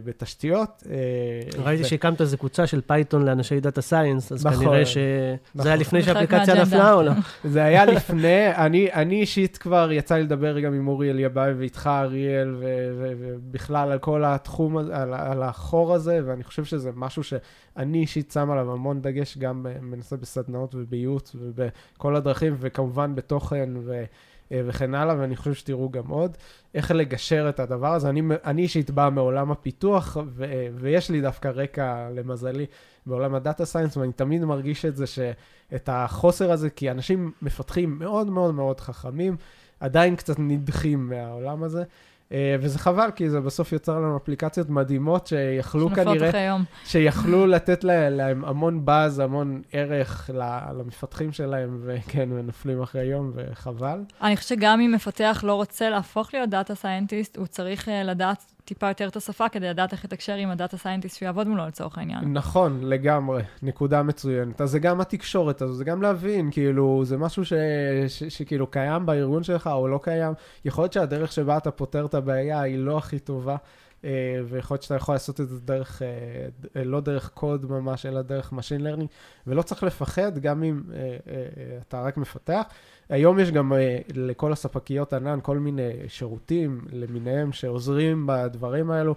בתשתיות. 0.04 0.84
אה, 0.90 1.64
ראיתי 1.64 1.84
ו- 1.84 1.86
שהקמת 1.86 2.22
איזה 2.22 2.38
קבוצה 2.38 2.68
של 2.68 2.82
פייתון 2.82 3.26
לאנשי 3.26 3.60
data 3.60 3.82
science, 3.82 4.32
אז 4.32 4.46
נכון, 4.46 4.66
כנראה 4.66 4.86
שזה 4.86 5.36
נכון. 5.56 5.68
היה 5.68 5.76
לפני 5.76 6.04
שהאפליקציה. 6.04 6.62
נפלה 6.62 6.94
או 6.94 7.02
לא? 7.02 7.12
זה 7.44 7.64
היה 7.64 7.86
לפני, 7.86 8.56
אני, 8.56 8.94
אני 8.94 9.22
אישית 9.22 9.58
כבר 9.58 9.92
יצא 9.92 10.16
לי 10.16 10.24
לדבר 10.24 10.60
גם 10.60 10.74
עם 10.74 10.88
אורי 10.88 11.12
אליאבייב 11.12 11.54
ואיתך 11.54 11.90
אריאל, 11.94 12.56
ו- 12.60 12.92
ו- 13.00 13.14
ובכלל 13.20 13.92
על 13.92 14.00
כל 14.00 14.24
התחום, 14.26 14.78
הזה, 14.78 14.98
על, 14.98 15.14
על 15.14 15.44
החור 15.44 15.94
הזה, 15.94 16.20
ואני 16.26 16.44
חושב 16.44 16.64
שזה 16.64 16.92
משהו 16.96 17.24
שאני 17.24 18.00
אישית 18.00 18.32
שם 18.32 18.52
עליו 18.52 18.72
המון 18.72 19.02
דגש, 19.02 19.38
גם 19.38 19.66
מנסה 19.82 20.18
בסדנאות 20.18 20.76
ובייעוץ 20.76 21.36
ובכל 21.40 22.16
הדרכים, 22.16 22.56
וכמובן 22.60 23.16
בתוכן 23.16 23.70
ו, 23.86 23.92
אה, 23.92 24.04
וכן 24.52 24.96
הלאה, 24.96 25.16
ואני 25.20 25.36
חושב 25.36 25.54
שתראו 25.54 25.90
גם 25.90 26.08
עוד, 26.08 26.38
איך 26.76 26.92
לגשר 26.92 27.46
את 27.50 27.60
הדבר 27.60 27.94
הזה. 27.94 28.10
אני, 28.10 28.22
אני 28.46 28.62
אישית 28.62 28.92
בא 28.92 29.10
מעולם 29.12 29.52
הפיתוח, 29.52 30.18
ו, 30.28 30.46
ויש 30.76 31.10
לי 31.10 31.22
דווקא 31.22 31.48
רקע, 31.48 32.10
למזלי, 32.16 32.66
בעולם 33.06 33.36
הדאטה 33.36 33.66
סיינס, 33.66 33.98
ואני 33.98 34.12
תמיד 34.12 34.46
מרגיש 34.46 34.86
את 34.86 34.96
זה, 34.96 35.08
שאת 35.08 35.90
החוסר 35.92 36.52
הזה, 36.52 36.70
כי 36.70 36.92
אנשים 36.92 37.32
מפתחים 37.42 38.00
מאוד 38.00 38.28
מאוד 38.28 38.54
מאוד 38.54 38.80
חכמים, 38.80 39.38
עדיין 39.80 40.16
קצת 40.16 40.36
נדחים 40.40 41.10
מהעולם 41.10 41.64
הזה. 41.64 41.84
אה, 42.32 42.56
וזה 42.60 42.80
חבל, 42.80 43.10
כי 43.16 43.30
זה 43.30 43.40
בסוף 43.42 43.72
יוצר 43.72 43.96
לנו 44.00 44.18
אפליקציות 44.18 44.70
מדהימות 44.70 45.28
שיכלו 45.28 45.90
כנראה. 45.90 46.58
שיכלו 46.86 47.48
לתת 47.48 47.84
לה- 47.84 48.10
להם 48.10 48.46
המון 48.46 48.86
באז, 48.86 49.20
המון 49.20 49.62
ערך 49.72 50.30
למפתחים 50.80 51.32
שלהם, 51.32 51.80
וכן, 51.86 52.30
ונופלים 52.32 52.82
אחרי 52.82 53.04
יום, 53.04 53.32
וחבל. 53.36 54.00
אני 54.22 54.38
חושבת 54.38 54.50
שגם 54.60 54.82
אם 54.82 54.92
מפתח 54.92 55.44
לא 55.48 55.54
רוצה 55.54 55.90
להפוך 55.90 56.34
להיות 56.34 56.50
data 56.50 56.76
scientist, 56.76 57.38
הוא 57.38 57.46
צריך 57.48 57.90
אה, 57.90 58.04
לדעת 58.04 58.46
טיפה 58.66 58.88
יותר 58.88 59.08
את 59.08 59.16
השפה 59.16 59.50
כדי 59.50 59.70
לדעת 59.70 59.92
איך 59.92 60.06
לתקשר 60.06 60.34
עם 60.34 60.50
ה 60.50 60.55
data 60.55 60.78
scientist 60.78 61.18
שיעבוד 61.18 61.48
מולו 61.48 61.68
לצורך 61.68 61.98
העניין. 61.98 62.34
נכון, 62.34 62.80
לגמרי, 62.84 63.44
נקודה 63.62 64.04
מצוינת. 64.04 64.62
אז 64.62 64.72
זה 64.72 64.80
גם 64.80 65.02
התקשורת 65.02 65.62
הזו, 65.62 65.74
זה 65.74 65.84
גם 65.84 66.02
להבין, 66.02 66.52
כאילו, 66.52 67.02
זה 67.06 67.18
משהו 67.18 67.46
ש, 67.46 67.54
ש, 68.08 68.24
שכאילו 68.24 68.68
קיים 68.68 69.06
בארגון 69.06 69.44
שלך 69.44 69.68
או 69.68 69.88
לא 69.88 70.00
קיים. 70.04 70.34
יכול 70.66 70.84
להיות 70.84 70.94
שהדרך 70.94 71.32
שבה 71.32 71.58
אתה 71.58 71.72
פותר 71.72 72.06
את 72.06 72.14
הבעיה 72.14 72.62
היא 72.62 72.78
לא 72.78 72.98
הכי 72.98 73.20
טובה, 73.20 73.56
ויכול 74.48 74.76
להיות 74.76 74.84
שאתה 74.84 74.96
יכול 74.96 75.16
לעשות 75.16 75.42
את 75.42 75.50
זה 75.50 75.60
דרך, 75.60 76.02
אה, 76.76 76.84
לא 76.84 77.02
דרך 77.02 77.30
קוד 77.34 77.72
ממש, 77.72 78.06
אלא 78.06 78.22
דרך 78.22 78.54
Machine 78.54 78.82
Learning, 78.82 79.08
ולא 79.48 79.62
צריך 79.62 79.84
לפחד, 79.84 80.40
גם 80.40 80.64
אם 80.64 80.82
אה, 80.94 81.18
אתה 81.88 82.02
רק 82.02 82.18
מפתח. 82.18 82.64
היום 83.10 83.40
יש 83.40 83.52
גם 83.52 83.74
לכל 84.14 84.54
הספקיות 84.54 85.14
ענן 85.14 85.40
כל 85.44 85.58
מיני 85.58 85.92
שירותים 86.08 86.82
למיניהם 86.92 87.52
שעוזרים 87.52 88.28
בדברים 88.28 88.92
האלו. 88.92 89.16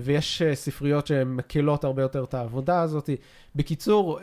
ויש 0.00 0.42
ספריות 0.54 1.06
שהן 1.06 1.28
מקלות 1.28 1.84
הרבה 1.84 2.02
יותר 2.02 2.24
את 2.24 2.34
העבודה 2.34 2.82
הזאת. 2.82 3.10
בקיצור, 3.56 4.20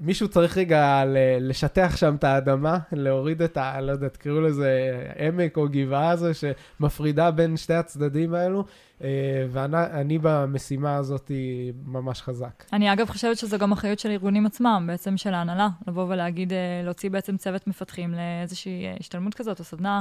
מישהו 0.00 0.28
צריך 0.28 0.58
רגע 0.58 1.02
לשטח 1.40 1.96
שם 1.96 2.14
את 2.14 2.24
האדמה, 2.24 2.78
להוריד 2.92 3.42
את 3.42 3.56
ה... 3.56 3.80
לא 3.80 3.92
יודע, 3.92 4.08
תקראו 4.08 4.40
לזה 4.40 5.00
עמק 5.18 5.56
או 5.56 5.66
גבעה 5.70 6.10
הזו 6.10 6.26
שמפרידה 6.34 7.30
בין 7.30 7.56
שתי 7.56 7.74
הצדדים 7.74 8.34
האלו, 8.34 8.60
אה, 8.60 8.64
ואני 9.50 10.18
במשימה 10.22 10.96
הזאת 10.96 11.30
ממש 11.86 12.22
חזק. 12.22 12.64
אני 12.72 12.92
אגב 12.92 13.06
חושבת 13.08 13.36
שזו 13.36 13.58
גם 13.58 13.72
אחריות 13.72 13.98
של 13.98 14.10
ארגונים 14.10 14.46
עצמם, 14.46 14.84
בעצם 14.86 15.16
של 15.16 15.34
ההנהלה, 15.34 15.68
לבוא 15.88 16.04
ולהגיד, 16.08 16.52
אה, 16.52 16.58
להוציא 16.84 17.10
בעצם 17.10 17.36
צוות 17.36 17.66
מפתחים 17.66 18.14
לאיזושהי 18.14 18.86
אה, 18.86 18.94
השתלמות 19.00 19.34
כזאת 19.34 19.58
או 19.58 19.64
סדנה, 19.64 20.00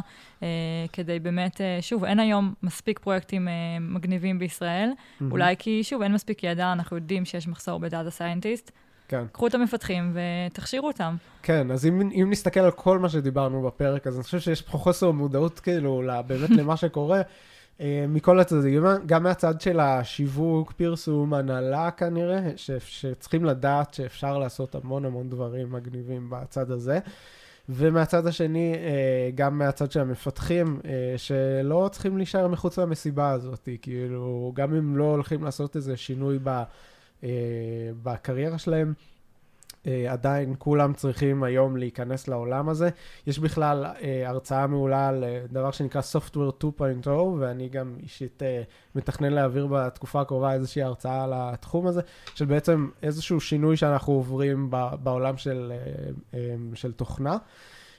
כדי 0.93 1.19
באמת, 1.19 1.61
שוב, 1.81 2.03
אין 2.03 2.19
היום 2.19 2.53
מספיק 2.63 2.99
פרויקטים 2.99 3.47
מגניבים 3.81 4.39
בישראל, 4.39 4.89
mm-hmm. 4.91 5.25
אולי 5.31 5.55
כי, 5.59 5.83
שוב, 5.83 6.01
אין 6.01 6.13
מספיק 6.13 6.43
ידע, 6.43 6.71
אנחנו 6.71 6.97
יודעים 6.97 7.25
שיש 7.25 7.47
מחסור 7.47 7.79
בדאטה 7.79 8.09
סיינטיסט. 8.11 8.71
כן. 9.07 9.25
קחו 9.31 9.47
את 9.47 9.55
המפתחים 9.55 10.13
ותכשירו 10.13 10.87
אותם. 10.87 11.15
כן, 11.43 11.71
אז 11.71 11.85
אם, 11.85 12.01
אם 12.01 12.27
נסתכל 12.31 12.59
על 12.59 12.71
כל 12.71 12.99
מה 12.99 13.09
שדיברנו 13.09 13.61
בפרק, 13.61 14.07
אז 14.07 14.15
אני 14.15 14.23
חושב 14.23 14.39
שיש 14.39 14.61
פה 14.61 14.77
חוסר 14.77 15.11
מודעות 15.11 15.59
כאילו 15.59 16.01
באמת 16.27 16.49
למה 16.49 16.77
שקורה. 16.77 17.21
אה, 17.81 18.05
מכל 18.09 18.39
הצדדים, 18.39 18.83
גם 19.05 19.23
מהצד 19.23 19.61
של 19.61 19.79
השיווק, 19.79 20.71
פרסום, 20.71 21.33
הנהלה 21.33 21.91
כנראה, 21.91 22.51
ש, 22.55 22.71
שצריכים 22.71 23.45
לדעת 23.45 23.93
שאפשר 23.93 24.37
לעשות 24.37 24.75
המון 24.75 25.05
המון 25.05 25.29
דברים 25.29 25.71
מגניבים 25.71 26.29
בצד 26.29 26.71
הזה. 26.71 26.99
ומהצד 27.69 28.27
השני, 28.27 28.73
אה, 28.73 29.29
גם 29.35 29.57
מהצד 29.57 29.91
של 29.91 29.99
המפתחים, 29.99 30.79
אה, 30.85 31.13
שלא 31.17 31.89
צריכים 31.91 32.17
להישאר 32.17 32.47
מחוץ 32.47 32.79
למסיבה 32.79 33.31
הזאת, 33.31 33.69
כאילו, 33.81 34.51
גם 34.55 34.75
אם 34.75 34.97
לא 34.97 35.03
הולכים 35.03 35.43
לעשות 35.43 35.75
איזה 35.75 35.97
שינוי 35.97 36.39
בקריירה 38.03 38.57
שלהם, 38.57 38.93
עדיין 40.09 40.55
כולם 40.57 40.93
צריכים 40.93 41.43
היום 41.43 41.77
להיכנס 41.77 42.27
לעולם 42.27 42.69
הזה. 42.69 42.89
יש 43.27 43.39
בכלל 43.39 43.85
אה, 43.85 44.29
הרצאה 44.29 44.67
מעולה 44.67 45.07
על 45.07 45.23
אה, 45.23 45.41
דבר 45.51 45.71
שנקרא 45.71 46.01
Software 46.01 46.63
2.0, 46.63 47.09
ואני 47.39 47.69
גם 47.69 47.95
אישית 48.03 48.43
אה, 48.43 48.61
מתכנן 48.95 49.33
להעביר 49.33 49.67
בתקופה 49.67 50.21
הקרובה 50.21 50.53
איזושהי 50.53 50.81
הרצאה 50.81 51.23
על 51.23 51.31
התחום 51.35 51.87
הזה, 51.87 52.01
של 52.35 52.45
בעצם 52.45 52.89
איזשהו 53.03 53.39
שינוי 53.39 53.77
שאנחנו 53.77 54.13
עוברים 54.13 54.67
ב, 54.69 54.87
בעולם 55.03 55.37
של, 55.37 55.71
אה, 55.75 56.09
אה, 56.33 56.55
של 56.75 56.91
תוכנה. 56.91 57.37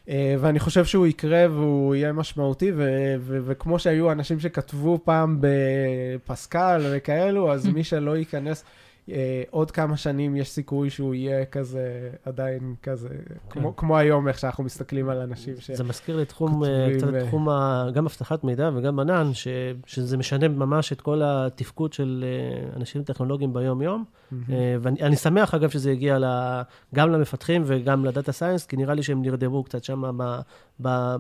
Uh, 0.04 0.06
ואני 0.40 0.60
חושב 0.60 0.84
שהוא 0.84 1.06
יקרה 1.06 1.46
והוא 1.50 1.94
יהיה 1.94 2.12
משמעותי, 2.12 2.72
ו- 2.76 3.14
ו- 3.18 3.38
וכמו 3.44 3.78
שהיו 3.78 4.12
אנשים 4.12 4.40
שכתבו 4.40 5.00
פעם 5.04 5.38
בפסקל 5.40 6.82
וכאלו, 6.92 7.52
אז 7.52 7.66
מי 7.66 7.84
שלא 7.90 8.16
ייכנס 8.16 8.62
אה, 8.62 8.83
עוד 9.50 9.70
כמה 9.70 9.96
שנים 9.96 10.36
יש 10.36 10.50
סיכוי 10.50 10.90
שהוא 10.90 11.14
יהיה 11.14 11.44
כזה, 11.44 12.10
עדיין 12.24 12.74
כזה, 12.82 13.08
כן. 13.08 13.34
כמו, 13.50 13.76
כמו 13.76 13.98
היום, 13.98 14.28
איך 14.28 14.38
שאנחנו 14.38 14.64
מסתכלים 14.64 15.08
על 15.08 15.18
אנשים 15.18 15.54
ש... 15.58 15.70
זה 15.70 15.84
מזכיר 15.84 16.16
לי 16.16 16.24
תחום, 16.24 16.64
אה, 16.64 16.88
קצת 16.96 17.06
ו... 17.12 17.26
תחום 17.26 17.48
ה, 17.48 17.86
גם 17.94 18.06
אבטחת 18.06 18.44
מידע 18.44 18.70
וגם 18.74 19.00
ענן, 19.00 19.34
ש, 19.34 19.48
שזה 19.86 20.16
משנה 20.16 20.48
ממש 20.48 20.92
את 20.92 21.00
כל 21.00 21.22
התפקוד 21.24 21.92
של 21.92 22.24
אה, 22.26 22.76
אנשים 22.76 23.02
טכנולוגיים 23.02 23.52
ביום-יום. 23.52 24.04
ואני 24.80 25.16
שמח, 25.16 25.54
אגב, 25.54 25.70
שזה 25.70 25.90
הגיע 25.90 26.18
גם 26.94 27.10
למפתחים 27.10 27.62
וגם 27.66 28.04
ל 28.04 28.10
data 28.10 28.32
science, 28.32 28.66
כי 28.66 28.76
נראה 28.76 28.94
לי 28.94 29.02
שהם 29.02 29.22
נרדמו 29.22 29.64
קצת 29.64 29.84
שם 29.84 30.18
ב... 30.82 31.16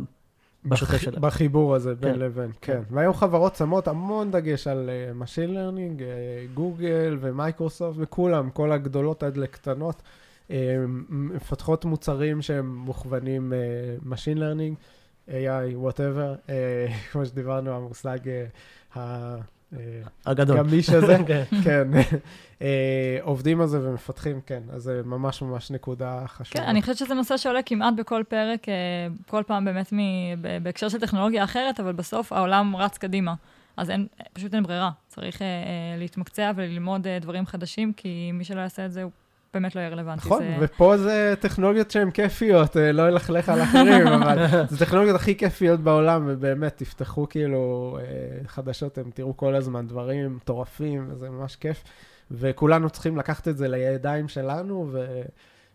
בשוטף 0.64 0.96
שלהם. 0.96 1.22
בחיבור 1.22 1.74
הזה 1.74 1.94
בין 1.94 2.12
כן. 2.12 2.18
לבין, 2.18 2.50
כן. 2.60 2.72
כן. 2.88 2.94
והיום 2.94 3.14
חברות 3.14 3.56
שמות 3.56 3.88
המון 3.88 4.30
דגש 4.30 4.66
על 4.66 4.90
אה, 4.90 5.22
Machine 5.22 5.50
Learning, 5.50 6.02
גוגל 6.54 7.14
אה, 7.14 7.18
ומייקרוסופט 7.20 7.96
וכולם, 8.00 8.50
כל 8.50 8.72
הגדולות 8.72 9.22
עד 9.22 9.36
לקטנות, 9.36 10.02
uh, 10.48 10.52
מפתחות 11.08 11.84
מוצרים 11.84 12.42
שהם 12.42 12.76
מוכוונים 12.76 13.52
uh, 13.52 14.06
Machine 14.06 14.38
Learning, 14.38 14.74
AI, 15.28 15.84
whatever, 15.84 16.46
uh, 16.46 16.50
כמו 17.12 17.26
שדיברנו, 17.26 17.70
המושג 17.70 18.18
uh, 18.94 18.98
הגדול. 20.26 20.58
הגמיש 20.58 20.90
הזה, 20.90 21.16
כן. 21.26 21.42
כן. 21.64 21.88
אה, 22.62 23.18
עובדים 23.22 23.60
על 23.60 23.66
זה 23.66 23.88
ומפתחים, 23.88 24.40
כן. 24.46 24.62
אז 24.72 24.82
זה 24.82 25.02
ממש 25.04 25.42
ממש 25.42 25.70
נקודה 25.70 26.22
חשובה. 26.26 26.60
כן, 26.60 26.68
אני 26.68 26.80
חושבת 26.80 26.96
שזה 26.96 27.14
נושא 27.14 27.36
שעולה 27.36 27.62
כמעט 27.62 27.94
בכל 27.96 28.22
פרק, 28.28 28.68
אה, 28.68 28.74
כל 29.26 29.42
פעם 29.46 29.64
באמת 29.64 29.92
בהקשר 30.62 30.88
של 30.88 31.00
טכנולוגיה 31.00 31.44
אחרת, 31.44 31.80
אבל 31.80 31.92
בסוף 31.92 32.32
העולם 32.32 32.76
רץ 32.76 32.98
קדימה. 32.98 33.34
אז 33.76 33.90
אין, 33.90 34.06
פשוט 34.32 34.54
אין 34.54 34.62
ברירה. 34.62 34.90
צריך 35.08 35.42
אה, 35.42 35.46
להתמקצע 35.98 36.52
וללמוד 36.56 37.06
דברים 37.20 37.46
חדשים, 37.46 37.92
כי 37.92 38.30
מי 38.34 38.44
שלא 38.44 38.60
יעשה 38.60 38.86
את 38.86 38.92
זה, 38.92 39.02
הוא 39.02 39.10
באמת 39.54 39.74
לא 39.74 39.80
יהיה 39.80 39.90
רלוונטי. 39.90 40.26
נכון, 40.26 40.42
זה... 40.42 40.56
ופה 40.60 40.96
זה 40.96 41.34
טכנולוגיות 41.40 41.90
שהן 41.90 42.10
כיפיות, 42.10 42.76
אה, 42.76 42.92
לא 42.92 43.08
ילכלך 43.08 43.48
על 43.48 43.62
אחרים, 43.62 44.06
אבל 44.22 44.46
זה 44.68 44.78
טכנולוגיות 44.78 45.16
הכי 45.16 45.36
כיפיות 45.36 45.80
בעולם, 45.80 46.24
ובאמת, 46.26 46.76
תפתחו 46.76 47.28
כאילו 47.28 47.98
אה, 48.00 48.04
חדשות, 48.46 48.92
אתם 48.92 49.10
תראו 49.10 49.36
כל 49.36 49.54
הזמן 49.54 49.86
דברים 49.86 50.36
מטורפים, 50.36 51.06
וזה 51.10 51.30
ממש 51.30 51.56
כיף. 51.56 51.84
וכולנו 52.30 52.90
צריכים 52.90 53.16
לקחת 53.16 53.48
את 53.48 53.56
זה 53.56 53.68
לידיים 53.68 54.28
שלנו, 54.28 54.88
ו... 54.92 55.22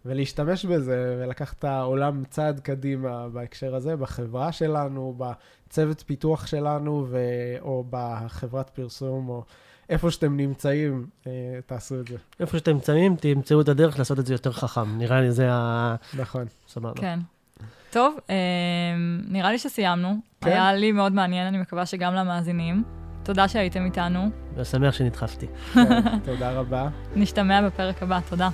ולהשתמש 0.06 0.66
בזה, 0.66 1.18
ולקחת 1.20 1.60
את 1.60 1.64
העולם 1.64 2.24
צעד 2.30 2.60
קדימה 2.60 3.30
בהקשר 3.30 3.76
הזה, 3.76 3.96
בחברה 3.96 4.52
שלנו, 4.52 5.18
בצוות 5.18 6.04
פיתוח 6.08 6.48
שלנו, 6.48 7.06
ו... 7.10 7.18
או 7.62 7.84
בחברת 7.90 8.70
פרסום, 8.70 9.30
או... 9.30 9.44
איפה 9.90 10.12
שאתם 10.12 10.38
נמצאים, 10.38 11.06
אה, 11.28 11.32
תעשו 11.66 12.00
את 12.00 12.08
זה. 12.08 12.16
איפה 12.40 12.58
שאתם 12.58 12.72
נמצאים, 12.72 13.16
תמצאו 13.16 13.62
את 13.62 13.70
הדרך 13.70 14.00
לעשות 14.00 14.20
את 14.20 14.26
זה 14.26 14.34
יותר 14.34 14.52
חכם. 14.52 14.98
נראה 14.98 15.22
לי 15.22 15.32
זה 15.32 15.48
ה... 15.52 15.96
נכון. 16.18 16.46
סבבה. 16.68 16.94
כן. 16.96 17.20
טוב, 17.90 18.16
אה, 18.30 18.36
נראה 19.28 19.52
לי 19.52 19.60
שסיימנו. 19.60 20.16
כן? 20.42 20.50
היה 20.50 20.74
לי 20.74 20.92
מאוד 20.92 21.14
מעניין, 21.14 21.48
אני 21.48 21.58
מקווה 21.58 21.86
שגם 21.86 22.14
למאזינים. 22.14 22.84
תודה 23.24 23.48
שהייתם 23.48 23.86
איתנו. 23.86 24.30
ושמח 24.56 24.94
שנדחפתי. 24.94 25.48
כן, 25.74 26.18
תודה 26.26 26.52
רבה. 26.52 26.90
נשתמע 27.16 27.68
בפרק 27.68 28.04
הבא, 28.04 28.20
תודה. 28.30 28.50